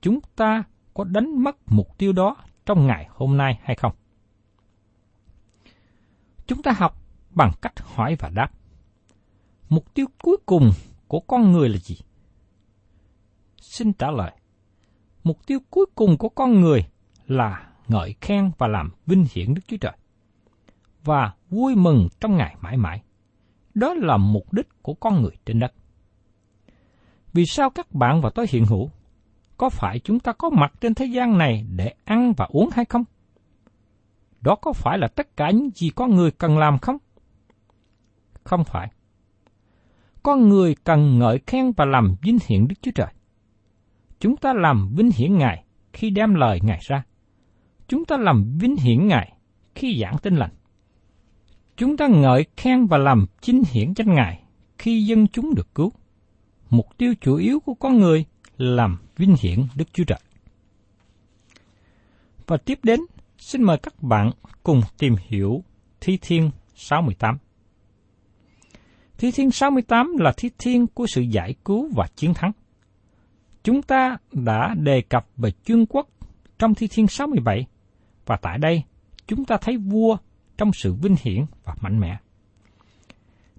chúng 0.00 0.20
ta 0.36 0.62
có 0.94 1.04
đánh 1.04 1.44
mất 1.44 1.56
mục 1.66 1.98
tiêu 1.98 2.12
đó 2.12 2.36
trong 2.66 2.86
ngày 2.86 3.08
hôm 3.10 3.36
nay 3.36 3.58
hay 3.62 3.76
không. 3.76 3.92
Chúng 6.46 6.62
ta 6.62 6.72
học 6.72 6.99
bằng 7.30 7.52
cách 7.62 7.80
hỏi 7.80 8.16
và 8.18 8.28
đáp. 8.28 8.52
Mục 9.68 9.94
tiêu 9.94 10.06
cuối 10.22 10.36
cùng 10.46 10.72
của 11.08 11.20
con 11.20 11.52
người 11.52 11.68
là 11.68 11.78
gì? 11.78 11.96
Xin 13.60 13.92
trả 13.92 14.10
lời. 14.10 14.32
Mục 15.24 15.46
tiêu 15.46 15.58
cuối 15.70 15.86
cùng 15.94 16.18
của 16.18 16.28
con 16.28 16.60
người 16.60 16.86
là 17.26 17.70
ngợi 17.88 18.14
khen 18.20 18.50
và 18.58 18.68
làm 18.68 18.90
vinh 19.06 19.26
hiển 19.32 19.54
Đức 19.54 19.62
Chúa 19.66 19.76
Trời. 19.76 19.96
Và 21.04 21.34
vui 21.50 21.74
mừng 21.74 22.08
trong 22.20 22.36
ngày 22.36 22.56
mãi 22.60 22.76
mãi. 22.76 23.02
Đó 23.74 23.94
là 23.94 24.16
mục 24.16 24.52
đích 24.52 24.82
của 24.82 24.94
con 24.94 25.22
người 25.22 25.36
trên 25.46 25.60
đất. 25.60 25.72
Vì 27.32 27.46
sao 27.46 27.70
các 27.70 27.92
bạn 27.92 28.20
và 28.20 28.30
tôi 28.30 28.46
hiện 28.48 28.66
hữu? 28.66 28.90
Có 29.56 29.68
phải 29.68 29.98
chúng 29.98 30.20
ta 30.20 30.32
có 30.32 30.50
mặt 30.50 30.72
trên 30.80 30.94
thế 30.94 31.06
gian 31.06 31.38
này 31.38 31.66
để 31.76 31.94
ăn 32.04 32.32
và 32.36 32.46
uống 32.50 32.70
hay 32.72 32.84
không? 32.84 33.04
Đó 34.40 34.54
có 34.54 34.72
phải 34.72 34.98
là 34.98 35.08
tất 35.08 35.36
cả 35.36 35.50
những 35.50 35.70
gì 35.74 35.90
con 35.90 36.14
người 36.14 36.30
cần 36.30 36.58
làm 36.58 36.78
không? 36.78 36.96
Không 38.44 38.64
phải. 38.64 38.90
Con 40.22 40.48
người 40.48 40.74
cần 40.84 41.18
ngợi 41.18 41.40
khen 41.46 41.72
và 41.76 41.84
làm 41.84 42.16
vinh 42.22 42.38
hiển 42.46 42.68
Đức 42.68 42.74
Chúa 42.82 42.90
Trời. 42.94 43.12
Chúng 44.20 44.36
ta 44.36 44.52
làm 44.52 44.94
vinh 44.94 45.10
hiển 45.10 45.38
Ngài 45.38 45.64
khi 45.92 46.10
đem 46.10 46.34
lời 46.34 46.60
Ngài 46.62 46.78
ra. 46.82 47.02
Chúng 47.88 48.04
ta 48.04 48.16
làm 48.16 48.58
vinh 48.58 48.76
hiển 48.76 49.08
Ngài 49.08 49.32
khi 49.74 50.00
giảng 50.00 50.18
tin 50.18 50.36
lành. 50.36 50.50
Chúng 51.76 51.96
ta 51.96 52.06
ngợi 52.06 52.46
khen 52.56 52.86
và 52.86 52.98
làm 52.98 53.26
chính 53.40 53.62
hiển 53.70 53.92
danh 53.96 54.14
Ngài 54.14 54.42
khi 54.78 55.04
dân 55.04 55.26
chúng 55.26 55.54
được 55.54 55.74
cứu. 55.74 55.92
Mục 56.70 56.86
tiêu 56.98 57.14
chủ 57.20 57.36
yếu 57.36 57.60
của 57.60 57.74
con 57.74 57.98
người 57.98 58.24
làm 58.56 58.98
vinh 59.16 59.34
hiển 59.40 59.66
Đức 59.74 59.84
Chúa 59.92 60.04
Trời. 60.04 60.20
Và 62.46 62.56
tiếp 62.56 62.78
đến, 62.82 63.00
xin 63.38 63.62
mời 63.62 63.78
các 63.78 64.02
bạn 64.02 64.30
cùng 64.62 64.80
tìm 64.98 65.14
hiểu 65.28 65.64
Thi 66.00 66.18
Thiên 66.22 66.50
68. 66.74 67.38
Thi 69.20 69.30
Thiên 69.30 69.50
68 69.50 70.16
là 70.18 70.32
thi 70.36 70.50
thiên 70.58 70.86
của 70.86 71.06
sự 71.06 71.20
giải 71.20 71.54
cứu 71.64 71.88
và 71.96 72.06
chiến 72.16 72.34
thắng. 72.34 72.52
Chúng 73.62 73.82
ta 73.82 74.16
đã 74.32 74.74
đề 74.74 75.02
cập 75.02 75.26
về 75.36 75.50
chuyên 75.64 75.86
quốc 75.86 76.08
trong 76.58 76.74
Thi 76.74 76.88
Thiên 76.90 77.08
67, 77.08 77.66
và 78.26 78.36
tại 78.36 78.58
đây 78.58 78.82
chúng 79.26 79.44
ta 79.44 79.56
thấy 79.60 79.76
vua 79.76 80.16
trong 80.58 80.70
sự 80.72 80.94
vinh 80.94 81.16
hiển 81.22 81.44
và 81.64 81.74
mạnh 81.80 82.00
mẽ. 82.00 82.18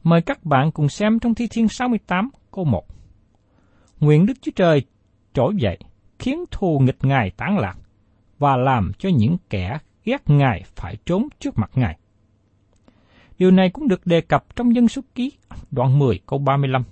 Mời 0.04 0.22
các 0.22 0.46
bạn 0.46 0.72
cùng 0.72 0.90
xem 0.90 1.20
trong 1.20 1.36
Thi 1.36 1.48
Thiên 1.52 1.68
68 1.68 2.30
câu 2.52 2.66
1. 2.66 2.86
Nguyện 4.00 4.26
Đức 4.26 4.34
Chúa 4.42 4.52
Trời 4.56 4.82
trỗi 5.34 5.54
dậy, 5.56 5.78
khiến 6.20 6.44
thù 6.52 6.80
nghịch 6.80 7.06
Ngài 7.06 7.32
tán 7.38 7.58
lạc, 7.58 7.78
và 8.40 8.58
làm 8.58 8.92
cho 8.98 9.10
những 9.10 9.38
kẻ 9.50 9.78
ghét 10.06 10.22
Ngài 10.26 10.64
phải 10.76 10.98
trốn 11.06 11.28
trước 11.40 11.58
mặt 11.58 11.72
Ngài. 11.76 11.98
Điều 13.42 13.52
này 13.52 13.70
cũng 13.70 13.88
được 13.88 14.08
đề 14.08 14.22
cập 14.22 14.56
trong 14.56 14.76
dân 14.76 14.88
số 14.88 15.02
ký 15.16 15.32
đoạn 15.72 16.00
10 16.00 16.20
câu 16.26 16.40
35. 16.40 16.84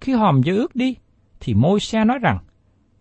Khi 0.00 0.12
hòm 0.12 0.42
giới 0.42 0.56
ước 0.56 0.76
đi, 0.76 0.96
thì 1.40 1.54
môi 1.54 1.80
xe 1.80 2.04
nói 2.04 2.18
rằng, 2.22 2.38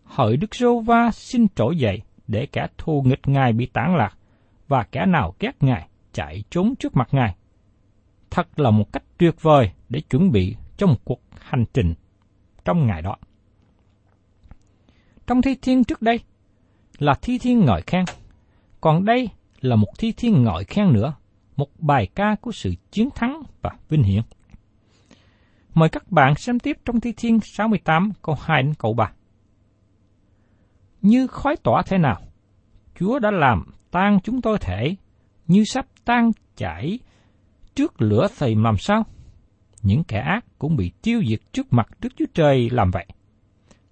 Hỡi 0.04 0.38
Đức 0.38 0.56
Rô 0.56 0.80
Va 0.80 1.12
xin 1.12 1.48
trỗi 1.56 1.78
dậy 1.78 2.02
để 2.28 2.46
kẻ 2.46 2.68
thù 2.78 3.02
nghịch 3.06 3.28
Ngài 3.28 3.54
bị 3.54 3.66
tán 3.66 3.96
lạc, 3.96 4.18
và 4.68 4.84
kẻ 4.84 5.06
nào 5.06 5.36
ghét 5.40 5.52
Ngài 5.60 5.88
chạy 6.14 6.44
trốn 6.50 6.76
trước 6.76 6.96
mặt 6.96 7.08
Ngài. 7.12 7.36
Thật 8.30 8.60
là 8.60 8.72
một 8.72 8.94
cách 8.94 9.04
tuyệt 9.18 9.42
vời 9.42 9.72
để 9.90 10.02
chuẩn 10.02 10.32
bị 10.32 10.56
cho 10.78 10.88
một 10.88 11.06
cuộc 11.06 11.22
hành 11.40 11.66
trình 11.74 11.94
trong 12.66 12.88
ngày 12.88 13.02
đó. 13.02 13.16
Trong 15.28 15.42
thi 15.42 15.56
thiên 15.62 15.84
trước 15.84 16.02
đây 16.02 16.20
là 17.00 17.14
thi 17.22 17.38
thiên 17.38 17.66
ngợi 17.66 17.82
khen, 17.82 18.06
còn 18.82 19.06
đây 19.06 19.30
là 19.62 19.76
một 19.76 19.90
thi 19.98 20.12
thiên 20.12 20.44
ngợi 20.44 20.64
khen 20.64 20.94
nữa, 20.94 21.14
một 21.60 21.80
bài 21.80 22.08
ca 22.16 22.36
của 22.42 22.52
sự 22.52 22.74
chiến 22.92 23.10
thắng 23.16 23.42
và 23.62 23.70
vinh 23.90 24.04
hiển. 24.04 24.22
Mời 25.74 25.90
các 25.90 26.12
bạn 26.12 26.36
xem 26.36 26.60
tiếp 26.60 26.78
trong 26.86 27.00
Thi 27.00 27.14
Thiên 27.18 27.40
68 27.40 28.12
câu 28.22 28.36
2 28.42 28.64
đến 28.64 28.74
câu 28.74 28.94
3. 28.94 29.12
Như 31.02 31.28
khói 31.28 31.56
tỏa 31.64 31.82
thế 31.86 31.98
nào, 31.98 32.22
Chúa 33.00 33.20
đã 33.20 33.32
làm 33.32 33.66
tan 33.92 34.20
chúng 34.24 34.42
tôi 34.42 34.58
thể, 34.62 34.96
như 35.48 35.64
sắp 35.66 35.86
tan 36.06 36.32
chảy 36.56 37.00
trước 37.76 38.02
lửa 38.02 38.28
thầy 38.38 38.56
làm 38.56 38.78
sao? 38.78 39.04
Những 39.82 40.04
kẻ 40.04 40.20
ác 40.20 40.46
cũng 40.60 40.76
bị 40.76 40.92
tiêu 41.02 41.22
diệt 41.30 41.40
trước 41.54 41.74
mặt 41.74 41.88
Đức 42.02 42.10
Chúa 42.18 42.26
Trời 42.34 42.70
làm 42.70 42.92
vậy. 42.92 43.06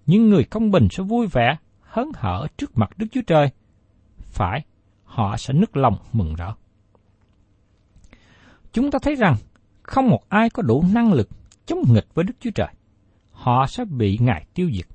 Nhưng 0.06 0.30
người 0.30 0.44
công 0.44 0.72
bình 0.72 0.88
sẽ 0.92 1.04
vui 1.04 1.28
vẻ, 1.28 1.58
hớn 1.82 2.08
hở 2.16 2.48
trước 2.58 2.78
mặt 2.78 2.90
Đức 2.98 3.08
Chúa 3.12 3.22
Trời. 3.28 3.50
Phải, 4.20 4.66
họ 5.04 5.38
sẽ 5.38 5.54
nức 5.54 5.78
lòng 5.78 5.98
mừng 6.14 6.36
rỡ. 6.36 6.54
Chúng 8.78 8.92
ta 8.92 9.00
thấy 9.02 9.16
rằng 9.16 9.36
không 9.84 10.10
một 10.10 10.30
ai 10.30 10.50
có 10.50 10.64
đủ 10.64 10.84
năng 10.94 11.14
lực 11.14 11.30
chống 11.66 11.80
nghịch 11.94 12.08
với 12.14 12.26
Đức 12.26 12.34
Chúa 12.40 12.50
Trời. 12.56 12.68
Họ 13.32 13.68
sẽ 13.68 13.86
bị 13.86 14.18
Ngài 14.22 14.46
tiêu 14.54 14.70
diệt. 14.74 14.86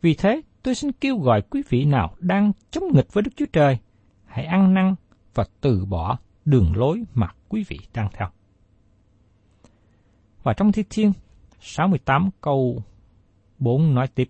Vì 0.00 0.14
thế, 0.14 0.40
tôi 0.62 0.74
xin 0.74 0.92
kêu 0.92 1.18
gọi 1.18 1.42
quý 1.42 1.62
vị 1.68 1.84
nào 1.84 2.14
đang 2.18 2.52
chống 2.70 2.84
nghịch 2.92 3.12
với 3.12 3.22
Đức 3.22 3.30
Chúa 3.36 3.46
Trời, 3.52 3.78
hãy 4.26 4.44
ăn 4.44 4.74
năn 4.74 4.94
và 5.34 5.44
từ 5.60 5.84
bỏ 5.84 6.18
đường 6.44 6.76
lối 6.76 7.04
mà 7.14 7.28
quý 7.48 7.64
vị 7.68 7.78
đang 7.94 8.08
theo. 8.12 8.28
Và 10.42 10.52
trong 10.52 10.72
Thi 10.72 10.84
Thiên 10.90 11.12
68 11.60 12.30
câu 12.40 12.82
4 13.58 13.94
nói 13.94 14.08
tiếp. 14.14 14.28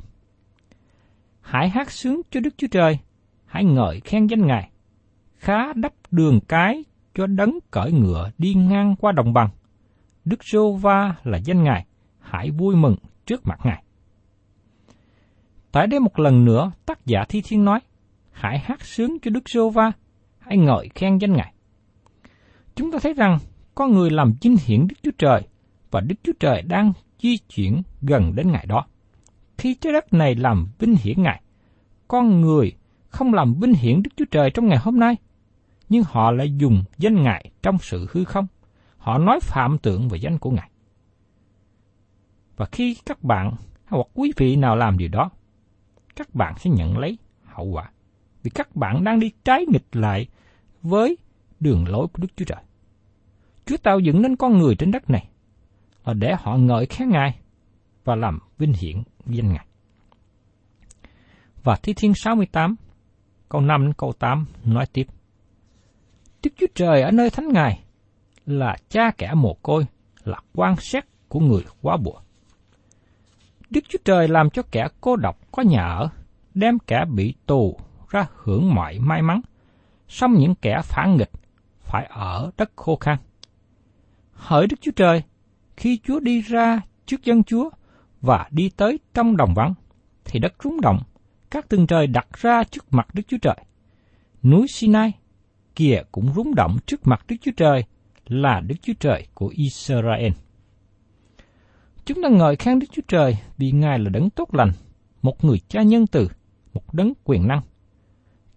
Hãy 1.40 1.68
hát 1.68 1.90
sướng 1.90 2.20
cho 2.30 2.40
Đức 2.40 2.54
Chúa 2.56 2.68
Trời, 2.70 2.98
hãy 3.46 3.64
ngợi 3.64 4.00
khen 4.00 4.26
danh 4.26 4.46
Ngài. 4.46 4.70
Khá 5.36 5.72
đắp 5.72 5.92
đường 6.10 6.40
cái 6.48 6.84
cho 7.14 7.26
đấng 7.26 7.58
cởi 7.70 7.92
ngựa 7.92 8.30
đi 8.38 8.54
ngang 8.54 8.96
qua 8.96 9.12
đồng 9.12 9.32
bằng. 9.32 9.48
Đức 10.24 10.44
Rô 10.44 10.72
Va 10.72 11.14
là 11.24 11.38
danh 11.44 11.64
Ngài, 11.64 11.86
hãy 12.18 12.50
vui 12.50 12.76
mừng 12.76 12.96
trước 13.26 13.46
mặt 13.46 13.58
Ngài. 13.64 13.82
Tại 15.72 15.86
đây 15.86 16.00
một 16.00 16.18
lần 16.18 16.44
nữa, 16.44 16.72
tác 16.86 17.06
giả 17.06 17.24
Thi 17.28 17.42
Thiên 17.44 17.64
nói, 17.64 17.80
hãy 18.30 18.58
hát 18.58 18.84
sướng 18.84 19.16
cho 19.22 19.30
Đức 19.30 19.48
Rô 19.48 19.70
Va, 19.70 19.92
hãy 20.38 20.56
ngợi 20.56 20.88
khen 20.94 21.18
danh 21.18 21.32
Ngài. 21.32 21.54
Chúng 22.74 22.92
ta 22.92 22.98
thấy 23.02 23.14
rằng, 23.14 23.38
con 23.74 23.92
người 23.92 24.10
làm 24.10 24.34
vinh 24.40 24.56
hiển 24.64 24.86
Đức 24.88 24.96
Chúa 25.02 25.10
Trời, 25.18 25.42
và 25.90 26.00
Đức 26.00 26.14
Chúa 26.22 26.32
Trời 26.40 26.62
đang 26.62 26.92
di 27.18 27.38
chuyển 27.38 27.82
gần 28.02 28.34
đến 28.34 28.52
Ngài 28.52 28.66
đó. 28.66 28.86
Khi 29.58 29.74
trái 29.74 29.92
đất 29.92 30.14
này 30.14 30.34
làm 30.34 30.66
vinh 30.78 30.96
hiển 31.02 31.22
Ngài, 31.22 31.42
con 32.08 32.40
người 32.40 32.72
không 33.08 33.34
làm 33.34 33.54
vinh 33.54 33.74
hiển 33.74 34.02
Đức 34.02 34.10
Chúa 34.16 34.24
Trời 34.30 34.50
trong 34.50 34.68
ngày 34.68 34.78
hôm 34.78 34.98
nay, 34.98 35.16
nhưng 35.92 36.02
họ 36.06 36.30
lại 36.30 36.52
dùng 36.56 36.84
danh 36.98 37.22
Ngài 37.22 37.50
trong 37.62 37.78
sự 37.78 38.06
hư 38.10 38.24
không. 38.24 38.46
Họ 38.98 39.18
nói 39.18 39.40
phạm 39.42 39.78
tượng 39.78 40.08
về 40.08 40.18
danh 40.18 40.38
của 40.38 40.50
Ngài. 40.50 40.70
Và 42.56 42.66
khi 42.72 42.96
các 43.06 43.22
bạn 43.22 43.54
hoặc 43.88 44.06
quý 44.14 44.32
vị 44.36 44.56
nào 44.56 44.76
làm 44.76 44.98
điều 44.98 45.08
đó, 45.08 45.30
các 46.16 46.34
bạn 46.34 46.54
sẽ 46.58 46.70
nhận 46.70 46.98
lấy 46.98 47.18
hậu 47.44 47.66
quả. 47.66 47.90
Vì 48.42 48.50
các 48.50 48.76
bạn 48.76 49.04
đang 49.04 49.20
đi 49.20 49.30
trái 49.44 49.64
nghịch 49.68 49.96
lại 49.96 50.26
với 50.82 51.16
đường 51.60 51.84
lối 51.88 52.06
của 52.06 52.22
Đức 52.22 52.28
Chúa 52.36 52.44
Trời. 52.44 52.62
Chúa 53.66 53.76
tạo 53.76 53.98
dựng 54.00 54.22
nên 54.22 54.36
con 54.36 54.58
người 54.58 54.74
trên 54.74 54.90
đất 54.90 55.10
này 55.10 55.28
là 56.04 56.14
để 56.14 56.34
họ 56.38 56.56
ngợi 56.56 56.86
khen 56.86 57.10
Ngài 57.10 57.38
và 58.04 58.14
làm 58.16 58.38
vinh 58.58 58.72
hiển 58.72 59.02
danh 59.26 59.52
Ngài. 59.52 59.66
Và 61.62 61.76
Thi 61.82 61.94
Thiên 61.96 62.14
68, 62.14 62.76
câu 63.48 63.60
5 63.60 63.92
câu 63.96 64.12
8 64.12 64.46
nói 64.64 64.86
tiếp. 64.92 65.06
Đức 66.42 66.50
Chúa 66.56 66.66
Trời 66.74 67.02
ở 67.02 67.10
nơi 67.10 67.30
thánh 67.30 67.48
Ngài 67.52 67.80
là 68.46 68.76
cha 68.88 69.10
kẻ 69.18 69.34
mồ 69.34 69.54
côi, 69.62 69.86
là 70.24 70.40
quan 70.54 70.76
xét 70.76 71.04
của 71.28 71.40
người 71.40 71.64
quá 71.82 71.96
bùa. 71.96 72.20
Đức 73.70 73.80
Chúa 73.88 73.98
Trời 74.04 74.28
làm 74.28 74.50
cho 74.50 74.62
kẻ 74.70 74.88
cô 75.00 75.16
độc 75.16 75.38
có 75.52 75.62
nhà 75.62 75.82
ở, 75.82 76.08
đem 76.54 76.78
kẻ 76.78 77.04
bị 77.14 77.34
tù 77.46 77.76
ra 78.10 78.26
hưởng 78.36 78.74
mọi 78.74 78.98
may 78.98 79.22
mắn, 79.22 79.40
xong 80.08 80.34
những 80.34 80.54
kẻ 80.54 80.80
phản 80.84 81.16
nghịch 81.16 81.30
phải 81.80 82.06
ở 82.10 82.50
đất 82.56 82.70
khô 82.76 82.96
khan. 82.96 83.18
Hỡi 84.32 84.66
Đức 84.66 84.76
Chúa 84.80 84.92
Trời, 84.96 85.22
khi 85.76 86.00
Chúa 86.04 86.20
đi 86.20 86.40
ra 86.40 86.80
trước 87.06 87.24
dân 87.24 87.44
Chúa 87.44 87.70
và 88.20 88.48
đi 88.50 88.70
tới 88.76 88.98
trong 89.14 89.36
đồng 89.36 89.54
vắng, 89.54 89.74
thì 90.24 90.40
đất 90.40 90.52
rúng 90.64 90.80
động, 90.80 90.98
các 91.50 91.68
tầng 91.68 91.86
trời 91.86 92.06
đặt 92.06 92.26
ra 92.32 92.64
trước 92.64 92.84
mặt 92.90 93.08
Đức 93.14 93.22
Chúa 93.28 93.38
Trời. 93.42 93.56
Núi 94.42 94.66
Sinai 94.68 95.12
kia 95.74 96.02
cũng 96.12 96.32
rúng 96.34 96.54
động 96.54 96.76
trước 96.86 97.06
mặt 97.06 97.24
Đức 97.28 97.36
Chúa 97.40 97.52
Trời 97.56 97.84
là 98.26 98.60
Đức 98.60 98.74
Chúa 98.82 98.92
Trời 99.00 99.26
của 99.34 99.52
Israel. 99.56 100.32
Chúng 102.04 102.22
ta 102.22 102.28
ngợi 102.28 102.56
khen 102.56 102.78
Đức 102.78 102.86
Chúa 102.92 103.02
Trời 103.08 103.36
vì 103.58 103.72
Ngài 103.72 103.98
là 103.98 104.10
đấng 104.10 104.30
tốt 104.30 104.54
lành, 104.54 104.72
một 105.22 105.44
người 105.44 105.60
cha 105.68 105.82
nhân 105.82 106.06
từ, 106.06 106.28
một 106.74 106.94
đấng 106.94 107.12
quyền 107.24 107.48
năng. 107.48 107.60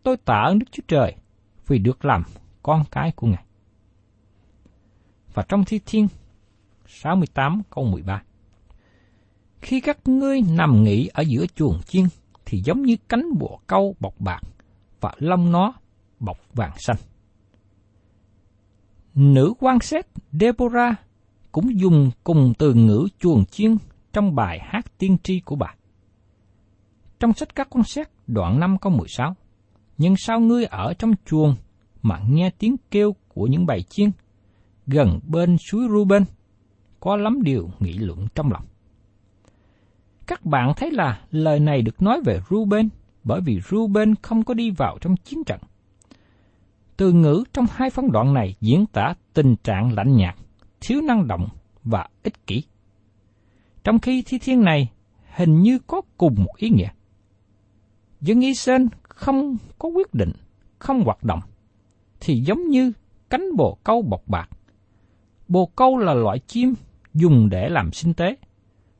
Tôi 0.03 0.17
tạ 0.17 0.43
ơn 0.47 0.59
Đức 0.59 0.65
Chúa 0.71 0.83
Trời 0.87 1.15
vì 1.67 1.79
được 1.79 2.05
làm 2.05 2.23
con 2.63 2.83
cái 2.91 3.11
của 3.11 3.27
Ngài. 3.27 3.43
Và 5.33 5.43
trong 5.49 5.65
Thi 5.65 5.79
Thiên 5.85 6.07
68 6.87 7.61
câu 7.69 7.85
13 7.85 8.23
Khi 9.61 9.81
các 9.81 10.07
ngươi 10.07 10.41
nằm 10.41 10.83
nghỉ 10.83 11.07
ở 11.13 11.21
giữa 11.21 11.45
chuồng 11.55 11.81
chiên, 11.87 12.05
thì 12.45 12.61
giống 12.65 12.81
như 12.81 12.95
cánh 13.09 13.37
bồ 13.39 13.59
câu 13.67 13.95
bọc 13.99 14.13
bạc 14.19 14.41
và 15.01 15.13
lông 15.17 15.51
nó 15.51 15.73
bọc 16.19 16.37
vàng 16.53 16.73
xanh. 16.77 16.97
Nữ 19.15 19.53
quan 19.59 19.79
xét 19.79 20.05
Deborah 20.31 20.99
cũng 21.51 21.79
dùng 21.79 22.11
cùng 22.23 22.53
từ 22.57 22.73
ngữ 22.73 23.07
chuồng 23.19 23.45
chiên 23.45 23.77
trong 24.13 24.35
bài 24.35 24.59
hát 24.61 24.97
tiên 24.97 25.17
tri 25.23 25.39
của 25.39 25.55
bà. 25.55 25.75
Trong 27.19 27.33
sách 27.33 27.55
các 27.55 27.67
quan 27.69 27.83
xét 27.83 28.07
đoạn 28.27 28.59
5 28.59 28.77
câu 28.77 28.91
16, 28.91 29.35
Nhưng 29.97 30.15
sao 30.17 30.39
ngươi 30.39 30.65
ở 30.65 30.93
trong 30.93 31.11
chuồng 31.25 31.55
mà 32.01 32.19
nghe 32.29 32.49
tiếng 32.59 32.75
kêu 32.91 33.15
của 33.27 33.47
những 33.47 33.65
bầy 33.65 33.81
chiên, 33.81 34.11
gần 34.87 35.19
bên 35.27 35.57
suối 35.57 35.87
Ruben, 35.89 36.23
có 36.99 37.15
lắm 37.15 37.41
điều 37.41 37.69
nghị 37.79 37.93
luận 37.93 38.27
trong 38.35 38.51
lòng. 38.51 38.65
Các 40.27 40.45
bạn 40.45 40.73
thấy 40.77 40.91
là 40.91 41.21
lời 41.31 41.59
này 41.59 41.81
được 41.81 42.01
nói 42.01 42.21
về 42.25 42.39
Ruben 42.49 42.89
bởi 43.23 43.41
vì 43.41 43.59
Ruben 43.69 44.15
không 44.21 44.43
có 44.43 44.53
đi 44.53 44.71
vào 44.71 44.97
trong 45.01 45.15
chiến 45.17 45.43
trận. 45.43 45.59
Từ 46.97 47.11
ngữ 47.11 47.43
trong 47.53 47.65
hai 47.71 47.89
phân 47.89 48.11
đoạn 48.11 48.33
này 48.33 48.55
diễn 48.61 48.85
tả 48.85 49.13
tình 49.33 49.55
trạng 49.63 49.93
lạnh 49.93 50.15
nhạt, 50.15 50.35
thiếu 50.81 51.01
năng 51.01 51.27
động 51.27 51.47
và 51.83 52.07
ích 52.23 52.47
kỷ. 52.47 52.63
Trong 53.83 53.99
khi 53.99 54.23
thi 54.25 54.37
thiên 54.39 54.61
này 54.61 54.91
hình 55.35 55.61
như 55.61 55.79
có 55.87 56.01
cùng 56.17 56.35
một 56.37 56.55
ý 56.57 56.69
nghĩa. 56.69 56.89
Dân 58.21 58.41
Israel 58.41 58.85
không 59.03 59.57
có 59.79 59.89
quyết 59.89 60.13
định, 60.13 60.31
không 60.79 61.03
hoạt 61.03 61.23
động, 61.23 61.39
thì 62.19 62.39
giống 62.39 62.67
như 62.67 62.91
cánh 63.29 63.55
bồ 63.57 63.77
câu 63.83 64.01
bọc 64.01 64.21
bạc. 64.27 64.49
Bồ 65.47 65.65
câu 65.65 65.97
là 65.97 66.13
loại 66.13 66.39
chim 66.39 66.73
dùng 67.13 67.49
để 67.49 67.69
làm 67.69 67.91
sinh 67.91 68.13
tế, 68.13 68.35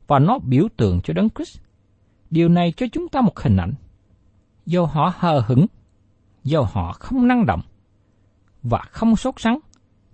và 0.06 0.18
nó 0.18 0.38
biểu 0.38 0.68
tượng 0.76 1.00
cho 1.00 1.14
Đấng 1.14 1.28
Christ. 1.30 1.60
Điều 2.30 2.48
này 2.48 2.72
cho 2.76 2.86
chúng 2.92 3.08
ta 3.08 3.20
một 3.20 3.40
hình 3.40 3.56
ảnh. 3.56 3.72
Do 4.66 4.84
họ 4.84 5.12
hờ 5.16 5.40
hững, 5.46 5.66
do 6.44 6.60
họ 6.60 6.92
không 6.92 7.28
năng 7.28 7.46
động, 7.46 7.60
và 8.70 8.78
không 8.90 9.16
sốt 9.16 9.34
sắng, 9.40 9.58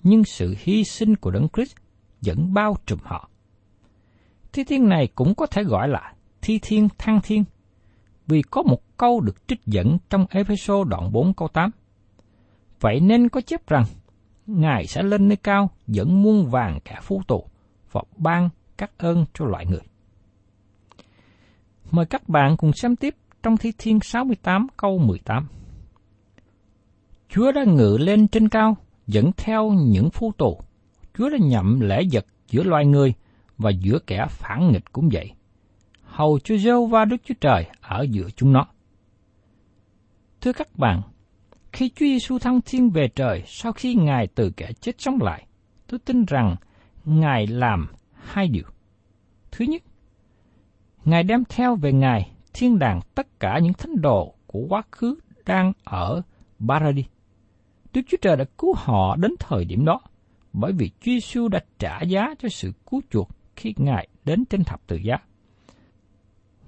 nhưng 0.02 0.24
sự 0.24 0.54
hy 0.58 0.84
sinh 0.84 1.16
của 1.16 1.30
Đấng 1.30 1.48
Christ 1.48 1.76
vẫn 2.20 2.54
bao 2.54 2.76
trùm 2.86 2.98
họ. 3.02 3.28
Thi 4.52 4.64
thiên 4.64 4.88
này 4.88 5.08
cũng 5.14 5.34
có 5.34 5.46
thể 5.46 5.64
gọi 5.64 5.88
là 5.88 6.14
thi 6.42 6.58
thiên 6.62 6.88
thăng 6.98 7.20
thiên, 7.22 7.44
vì 8.26 8.42
có 8.42 8.62
một 8.62 8.96
câu 8.96 9.20
được 9.20 9.48
trích 9.48 9.60
dẫn 9.66 9.98
trong 10.10 10.26
Ephesos 10.30 10.88
đoạn 10.88 11.12
4 11.12 11.34
câu 11.34 11.48
8. 11.48 11.70
Vậy 12.80 13.00
nên 13.00 13.28
có 13.28 13.40
chép 13.40 13.68
rằng, 13.68 13.84
Ngài 14.46 14.86
sẽ 14.86 15.02
lên 15.02 15.28
nơi 15.28 15.36
cao 15.36 15.70
dẫn 15.86 16.22
muôn 16.22 16.50
vàng 16.50 16.78
cả 16.84 17.00
phú 17.02 17.22
tù 17.26 17.46
và 17.92 18.02
ban 18.16 18.48
các 18.76 18.90
ơn 18.98 19.24
cho 19.34 19.44
loại 19.44 19.66
người. 19.66 19.80
Mời 21.90 22.06
các 22.06 22.28
bạn 22.28 22.56
cùng 22.56 22.72
xem 22.72 22.96
tiếp 22.96 23.16
trong 23.42 23.56
Thi 23.56 23.72
Thiên 23.78 24.00
68 24.00 24.66
câu 24.76 24.98
18. 24.98 25.48
Chúa 27.34 27.52
đã 27.52 27.64
ngự 27.64 27.96
lên 28.00 28.28
trên 28.28 28.48
cao, 28.48 28.76
dẫn 29.06 29.30
theo 29.36 29.70
những 29.70 30.10
phu 30.10 30.32
tù. 30.32 30.60
Chúa 31.14 31.28
đã 31.28 31.38
nhậm 31.40 31.80
lễ 31.80 32.02
vật 32.12 32.26
giữa 32.48 32.62
loài 32.62 32.86
người 32.86 33.14
và 33.58 33.70
giữa 33.70 33.98
kẻ 34.06 34.26
phản 34.28 34.72
nghịch 34.72 34.92
cũng 34.92 35.08
vậy. 35.12 35.32
Hầu 36.02 36.38
chúa 36.38 36.56
giêsu 36.56 36.86
và 36.86 37.04
Đức 37.04 37.16
Chúa 37.24 37.34
Trời 37.40 37.66
ở 37.80 38.06
giữa 38.10 38.28
chúng 38.36 38.52
nó. 38.52 38.66
Thưa 40.40 40.52
các 40.52 40.78
bạn, 40.78 41.02
khi 41.72 41.88
Chúa 41.88 42.06
Giêsu 42.06 42.38
thăng 42.38 42.60
thiên 42.60 42.90
về 42.90 43.08
trời 43.08 43.42
sau 43.46 43.72
khi 43.72 43.94
Ngài 43.94 44.26
từ 44.26 44.50
kẻ 44.56 44.72
chết 44.80 45.00
sống 45.00 45.18
lại, 45.22 45.46
tôi 45.86 46.00
tin 46.04 46.24
rằng 46.24 46.56
Ngài 47.04 47.46
làm 47.46 47.86
hai 48.14 48.48
điều. 48.48 48.64
Thứ 49.52 49.64
nhất, 49.64 49.82
Ngài 51.04 51.22
đem 51.22 51.44
theo 51.48 51.76
về 51.76 51.92
Ngài 51.92 52.30
thiên 52.52 52.78
đàng 52.78 53.00
tất 53.14 53.40
cả 53.40 53.58
những 53.62 53.72
thánh 53.72 54.00
đồ 54.00 54.34
của 54.46 54.66
quá 54.68 54.82
khứ 54.90 55.18
đang 55.46 55.72
ở 55.84 56.22
Paradis. 56.68 57.06
Đức 57.92 58.00
Chúa 58.08 58.16
Trời 58.22 58.36
đã 58.36 58.44
cứu 58.58 58.74
họ 58.76 59.16
đến 59.16 59.32
thời 59.38 59.64
điểm 59.64 59.84
đó, 59.84 60.00
bởi 60.52 60.72
vì 60.72 60.88
Chúa 60.88 61.12
Giêsu 61.12 61.48
đã 61.48 61.60
trả 61.78 62.02
giá 62.02 62.34
cho 62.38 62.48
sự 62.48 62.72
cứu 62.90 63.00
chuộc 63.10 63.28
khi 63.56 63.74
Ngài 63.76 64.08
đến 64.24 64.44
trên 64.44 64.64
thập 64.64 64.86
tự 64.86 64.96
giá. 64.96 65.16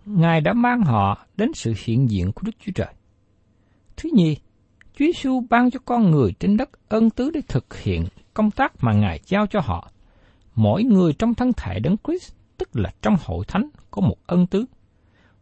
Ngài 0.06 0.40
đã 0.40 0.52
mang 0.52 0.82
họ 0.82 1.26
đến 1.36 1.52
sự 1.54 1.74
hiện 1.84 2.10
diện 2.10 2.32
của 2.32 2.42
Đức 2.44 2.52
Chúa 2.60 2.72
Trời. 2.74 2.94
Thứ 3.96 4.10
nhì, 4.12 4.36
Chúa 4.94 5.04
Giêsu 5.04 5.40
ban 5.50 5.70
cho 5.70 5.80
con 5.84 6.10
người 6.10 6.32
trên 6.40 6.56
đất 6.56 6.70
ân 6.88 7.10
tứ 7.10 7.30
để 7.30 7.40
thực 7.48 7.76
hiện 7.76 8.04
công 8.34 8.50
tác 8.50 8.72
mà 8.80 8.92
Ngài 8.92 9.20
giao 9.26 9.46
cho 9.46 9.60
họ. 9.60 9.90
Mỗi 10.54 10.84
người 10.84 11.12
trong 11.12 11.34
thân 11.34 11.52
thể 11.56 11.80
đấng 11.80 11.96
Christ, 12.04 12.32
tức 12.58 12.76
là 12.76 12.92
trong 13.02 13.16
hội 13.24 13.44
thánh, 13.48 13.68
có 13.90 14.02
một 14.02 14.16
ân 14.26 14.46
tứ. 14.46 14.64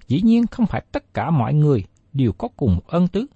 Dĩ 0.08 0.20
nhiên 0.22 0.46
không 0.46 0.66
phải 0.66 0.82
tất 0.92 1.14
cả 1.14 1.30
mọi 1.30 1.54
người 1.54 1.84
đều 2.12 2.32
có 2.32 2.48
cùng 2.56 2.74
một 2.74 2.86
ân 2.86 3.08
tứ. 3.08 3.26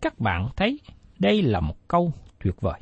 Các 0.00 0.18
bạn 0.18 0.48
thấy 0.56 0.80
đây 1.22 1.42
là 1.42 1.60
một 1.60 1.88
câu 1.88 2.12
tuyệt 2.44 2.60
vời. 2.60 2.80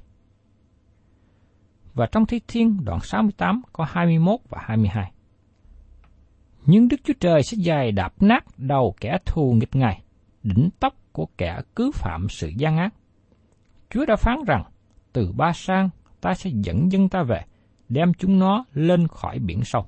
Và 1.94 2.06
trong 2.06 2.26
Thi 2.26 2.40
Thiên 2.48 2.84
đoạn 2.84 3.00
68 3.02 3.62
có 3.72 3.86
21 3.90 4.40
và 4.48 4.58
22. 4.62 5.12
Nhưng 6.66 6.88
Đức 6.88 6.96
Chúa 7.04 7.14
Trời 7.20 7.42
sẽ 7.42 7.56
dài 7.60 7.92
đạp 7.92 8.22
nát 8.22 8.44
đầu 8.56 8.94
kẻ 9.00 9.18
thù 9.26 9.52
nghịch 9.52 9.76
Ngài, 9.76 10.02
đỉnh 10.42 10.70
tóc 10.80 10.94
của 11.12 11.26
kẻ 11.38 11.60
cứ 11.76 11.90
phạm 11.94 12.26
sự 12.28 12.48
gian 12.56 12.76
ác. 12.76 12.94
Chúa 13.90 14.04
đã 14.04 14.16
phán 14.16 14.38
rằng, 14.46 14.64
từ 15.12 15.32
ba 15.32 15.52
sang 15.52 15.90
ta 16.20 16.34
sẽ 16.34 16.50
dẫn 16.54 16.92
dân 16.92 17.08
ta 17.08 17.22
về, 17.22 17.44
đem 17.88 18.14
chúng 18.14 18.38
nó 18.38 18.64
lên 18.72 19.08
khỏi 19.08 19.38
biển 19.38 19.60
sâu. 19.64 19.86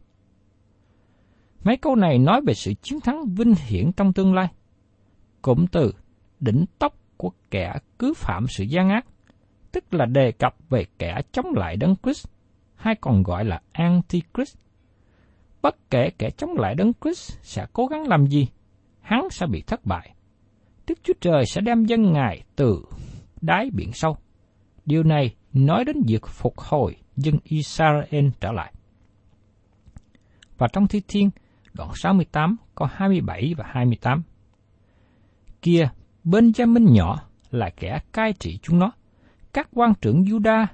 Mấy 1.64 1.76
câu 1.76 1.96
này 1.96 2.18
nói 2.18 2.40
về 2.46 2.54
sự 2.54 2.74
chiến 2.82 3.00
thắng 3.00 3.24
vinh 3.34 3.54
hiển 3.66 3.92
trong 3.92 4.12
tương 4.12 4.34
lai, 4.34 4.48
cụm 5.42 5.66
từ 5.66 5.92
đỉnh 6.40 6.64
tóc 6.78 7.01
của 7.22 7.30
kẻ 7.50 7.74
cứ 7.98 8.14
phạm 8.16 8.46
sự 8.48 8.64
gian 8.64 8.88
ác, 8.88 9.06
tức 9.72 9.94
là 9.94 10.06
đề 10.06 10.32
cập 10.32 10.54
về 10.70 10.84
kẻ 10.98 11.20
chống 11.32 11.46
lại 11.56 11.76
Đấng 11.76 11.94
Christ, 12.02 12.26
hay 12.76 12.94
còn 13.00 13.22
gọi 13.22 13.44
là 13.44 13.60
Antichrist. 13.72 14.56
Bất 15.62 15.90
kể 15.90 16.10
kẻ 16.18 16.30
chống 16.30 16.50
lại 16.56 16.74
Đấng 16.74 16.92
Christ 17.00 17.32
sẽ 17.42 17.66
cố 17.72 17.86
gắng 17.86 18.08
làm 18.08 18.26
gì, 18.26 18.48
hắn 19.00 19.30
sẽ 19.30 19.46
bị 19.46 19.62
thất 19.66 19.84
bại. 19.84 20.14
Đức 20.86 20.98
Chúa 21.02 21.12
Trời 21.20 21.46
sẽ 21.46 21.60
đem 21.60 21.84
dân 21.84 22.12
Ngài 22.12 22.42
từ 22.56 22.82
đáy 23.40 23.70
biển 23.72 23.92
sâu. 23.92 24.16
Điều 24.86 25.02
này 25.02 25.34
nói 25.52 25.84
đến 25.84 25.96
việc 26.06 26.26
phục 26.26 26.58
hồi 26.58 26.96
dân 27.16 27.34
Israel 27.44 28.28
trở 28.40 28.52
lại. 28.52 28.72
Và 30.58 30.68
trong 30.72 30.88
Thi 30.88 31.00
Thiên, 31.08 31.30
đoạn 31.74 31.90
68 31.94 32.56
có 32.74 32.88
27 32.92 33.54
và 33.56 33.64
28. 33.68 34.22
Kia, 35.62 35.88
Benjamin 36.24 36.92
nhỏ 36.92 37.22
là 37.50 37.70
kẻ 37.70 38.00
cai 38.12 38.32
trị 38.32 38.58
chúng 38.62 38.78
nó, 38.78 38.92
các 39.52 39.68
quan 39.72 39.92
trưởng 40.00 40.22
Juda 40.22 40.66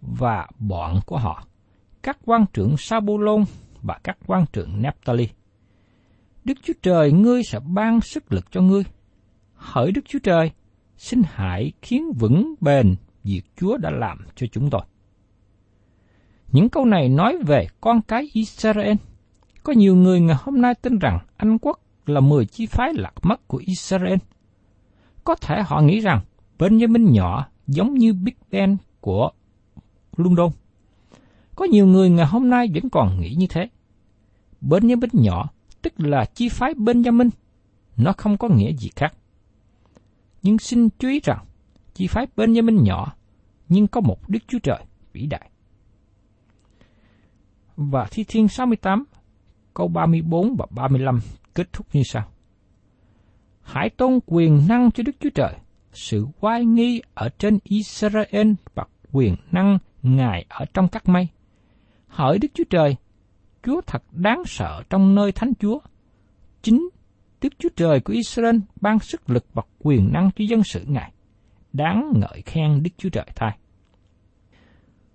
và 0.00 0.46
bọn 0.58 1.00
của 1.06 1.18
họ, 1.18 1.46
các 2.02 2.18
quan 2.24 2.44
trưởng 2.52 2.76
Sabulon 2.76 3.44
và 3.82 3.98
các 4.04 4.18
quan 4.26 4.44
trưởng 4.52 4.82
Naphtali. 4.82 5.28
Đức 6.44 6.54
Chúa 6.62 6.72
Trời 6.82 7.12
ngươi 7.12 7.42
sẽ 7.42 7.58
ban 7.60 8.00
sức 8.00 8.32
lực 8.32 8.44
cho 8.50 8.60
ngươi. 8.60 8.82
Hỡi 9.54 9.92
Đức 9.92 10.00
Chúa 10.08 10.18
Trời, 10.18 10.50
xin 10.96 11.22
hãy 11.26 11.72
khiến 11.82 12.12
vững 12.18 12.54
bền 12.60 12.94
việc 13.24 13.42
Chúa 13.56 13.76
đã 13.76 13.90
làm 13.90 14.18
cho 14.36 14.46
chúng 14.52 14.70
tôi. 14.70 14.82
Những 16.52 16.68
câu 16.68 16.84
này 16.84 17.08
nói 17.08 17.38
về 17.46 17.66
con 17.80 18.02
cái 18.02 18.28
Israel. 18.32 18.96
Có 19.62 19.72
nhiều 19.72 19.96
người 19.96 20.20
ngày 20.20 20.36
hôm 20.40 20.60
nay 20.60 20.74
tin 20.74 20.98
rằng 20.98 21.18
Anh 21.36 21.58
quốc 21.58 21.80
là 22.06 22.20
mười 22.20 22.46
chi 22.46 22.66
phái 22.66 22.94
lạc 22.94 23.12
mất 23.22 23.48
của 23.48 23.62
Israel. 23.66 24.18
Có 25.24 25.34
thể 25.34 25.62
họ 25.62 25.80
nghĩ 25.80 26.00
rằng 26.00 26.20
Benjamin 26.58 27.10
nhỏ 27.10 27.46
giống 27.66 27.94
như 27.94 28.12
Big 28.12 28.34
Ben 28.50 28.76
của 29.00 29.30
London. 30.16 30.50
Có 31.56 31.64
nhiều 31.64 31.86
người 31.86 32.10
ngày 32.10 32.26
hôm 32.26 32.50
nay 32.50 32.70
vẫn 32.74 32.90
còn 32.90 33.20
nghĩ 33.20 33.34
như 33.34 33.46
thế. 33.50 33.68
Benjamin 34.62 35.08
nhỏ 35.12 35.50
tức 35.82 35.92
là 35.96 36.24
chi 36.24 36.48
phái 36.48 36.74
Benjamin. 36.74 37.30
Nó 37.96 38.12
không 38.12 38.36
có 38.36 38.48
nghĩa 38.48 38.72
gì 38.72 38.90
khác. 38.96 39.14
Nhưng 40.42 40.58
xin 40.58 40.88
chú 40.98 41.08
ý 41.08 41.20
rằng, 41.20 41.44
chi 41.94 42.06
phái 42.06 42.26
Benjamin 42.36 42.82
nhỏ, 42.82 43.14
nhưng 43.68 43.88
có 43.88 44.00
một 44.00 44.28
Đức 44.28 44.38
Chúa 44.48 44.58
Trời 44.58 44.84
vĩ 45.12 45.26
đại. 45.26 45.50
Và 47.76 48.06
Thi 48.10 48.24
Thiên 48.28 48.48
68, 48.48 49.04
câu 49.74 49.88
34 49.88 50.56
và 50.56 50.66
35 50.70 51.20
kết 51.54 51.72
thúc 51.72 51.86
như 51.92 52.02
sau. 52.02 52.31
Hãy 53.62 53.90
tôn 53.90 54.18
quyền 54.26 54.60
năng 54.68 54.90
cho 54.90 55.02
Đức 55.02 55.16
Chúa 55.20 55.30
Trời, 55.34 55.54
sự 55.92 56.26
oai 56.40 56.64
nghi 56.64 57.02
ở 57.14 57.28
trên 57.38 57.58
Israel 57.64 58.52
và 58.74 58.84
quyền 59.12 59.36
năng 59.52 59.78
Ngài 60.02 60.46
ở 60.48 60.64
trong 60.74 60.88
các 60.88 61.08
mây. 61.08 61.28
Hỡi 62.08 62.38
Đức 62.38 62.48
Chúa 62.54 62.64
Trời, 62.70 62.96
Chúa 63.62 63.80
thật 63.86 64.02
đáng 64.12 64.42
sợ 64.46 64.82
trong 64.90 65.14
nơi 65.14 65.32
Thánh 65.32 65.52
Chúa. 65.60 65.78
Chính 66.62 66.88
Đức 67.40 67.52
Chúa 67.58 67.68
Trời 67.76 68.00
của 68.00 68.12
Israel 68.12 68.56
ban 68.80 68.98
sức 68.98 69.30
lực 69.30 69.46
và 69.54 69.62
quyền 69.78 70.12
năng 70.12 70.30
cho 70.36 70.44
dân 70.48 70.62
sự 70.64 70.84
Ngài. 70.86 71.12
Đáng 71.72 72.12
ngợi 72.16 72.42
khen 72.46 72.82
Đức 72.82 72.90
Chúa 72.98 73.08
Trời 73.08 73.26
thay. 73.36 73.58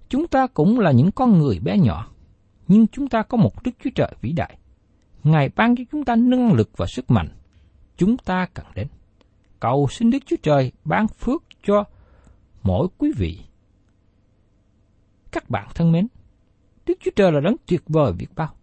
Chúng 0.09 0.27
ta 0.27 0.47
cũng 0.47 0.79
là 0.79 0.91
những 0.91 1.11
con 1.11 1.37
người 1.37 1.59
bé 1.59 1.77
nhỏ, 1.77 2.07
nhưng 2.67 2.87
chúng 2.87 3.07
ta 3.07 3.23
có 3.23 3.37
một 3.37 3.63
Đức 3.63 3.71
Chúa 3.83 3.89
Trời 3.95 4.11
vĩ 4.21 4.31
đại. 4.31 4.57
Ngài 5.23 5.49
ban 5.55 5.75
cho 5.75 5.83
chúng 5.91 6.05
ta 6.05 6.15
năng 6.15 6.53
lực 6.53 6.69
và 6.77 6.85
sức 6.85 7.11
mạnh. 7.11 7.27
Chúng 7.97 8.17
ta 8.17 8.47
cần 8.53 8.65
đến. 8.75 8.87
Cầu 9.59 9.87
xin 9.91 10.09
Đức 10.09 10.19
Chúa 10.25 10.35
Trời 10.43 10.71
ban 10.85 11.07
phước 11.07 11.43
cho 11.63 11.83
mỗi 12.63 12.87
quý 12.97 13.11
vị. 13.17 13.39
Các 15.31 15.49
bạn 15.49 15.67
thân 15.75 15.91
mến, 15.91 16.07
Đức 16.85 16.97
Chúa 16.99 17.11
Trời 17.15 17.31
là 17.31 17.39
đấng 17.39 17.55
tuyệt 17.65 17.81
vời 17.87 18.13
biết 18.13 18.27
bao. 18.35 18.53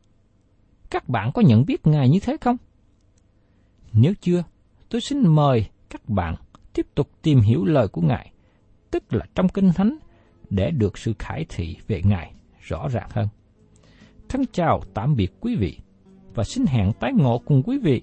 Các 0.91 1.09
bạn 1.09 1.31
có 1.35 1.43
nhận 1.43 1.67
biết 1.67 1.87
Ngài 1.87 2.09
như 2.09 2.19
thế 2.21 2.37
không? 2.41 2.57
Nếu 3.93 4.13
chưa, 4.21 4.45
tôi 4.89 5.01
xin 5.01 5.29
mời 5.29 5.67
các 5.91 6.09
bạn 6.09 6.35
tiếp 6.73 6.87
tục 6.95 7.11
tìm 7.23 7.41
hiểu 7.41 7.65
lời 7.65 7.89
của 7.89 8.01
Ngài, 8.01 8.33
tức 8.91 9.15
là 9.15 9.27
trong 9.35 9.49
Kinh 9.49 9.73
Thánh, 9.73 9.99
để 10.51 10.71
được 10.71 10.99
sự 10.99 11.13
khải 11.19 11.47
thị 11.49 11.77
về 11.87 12.03
Ngài 12.05 12.35
rõ 12.61 12.89
ràng 12.89 13.09
hơn. 13.11 13.29
Thân 14.29 14.45
chào 14.53 14.83
tạm 14.95 15.17
biệt 15.17 15.33
quý 15.41 15.57
vị 15.57 15.79
và 16.35 16.45
xin 16.45 16.67
hẹn 16.67 16.93
tái 16.93 17.13
ngộ 17.13 17.39
cùng 17.39 17.63
quý 17.63 17.79
vị 17.79 18.03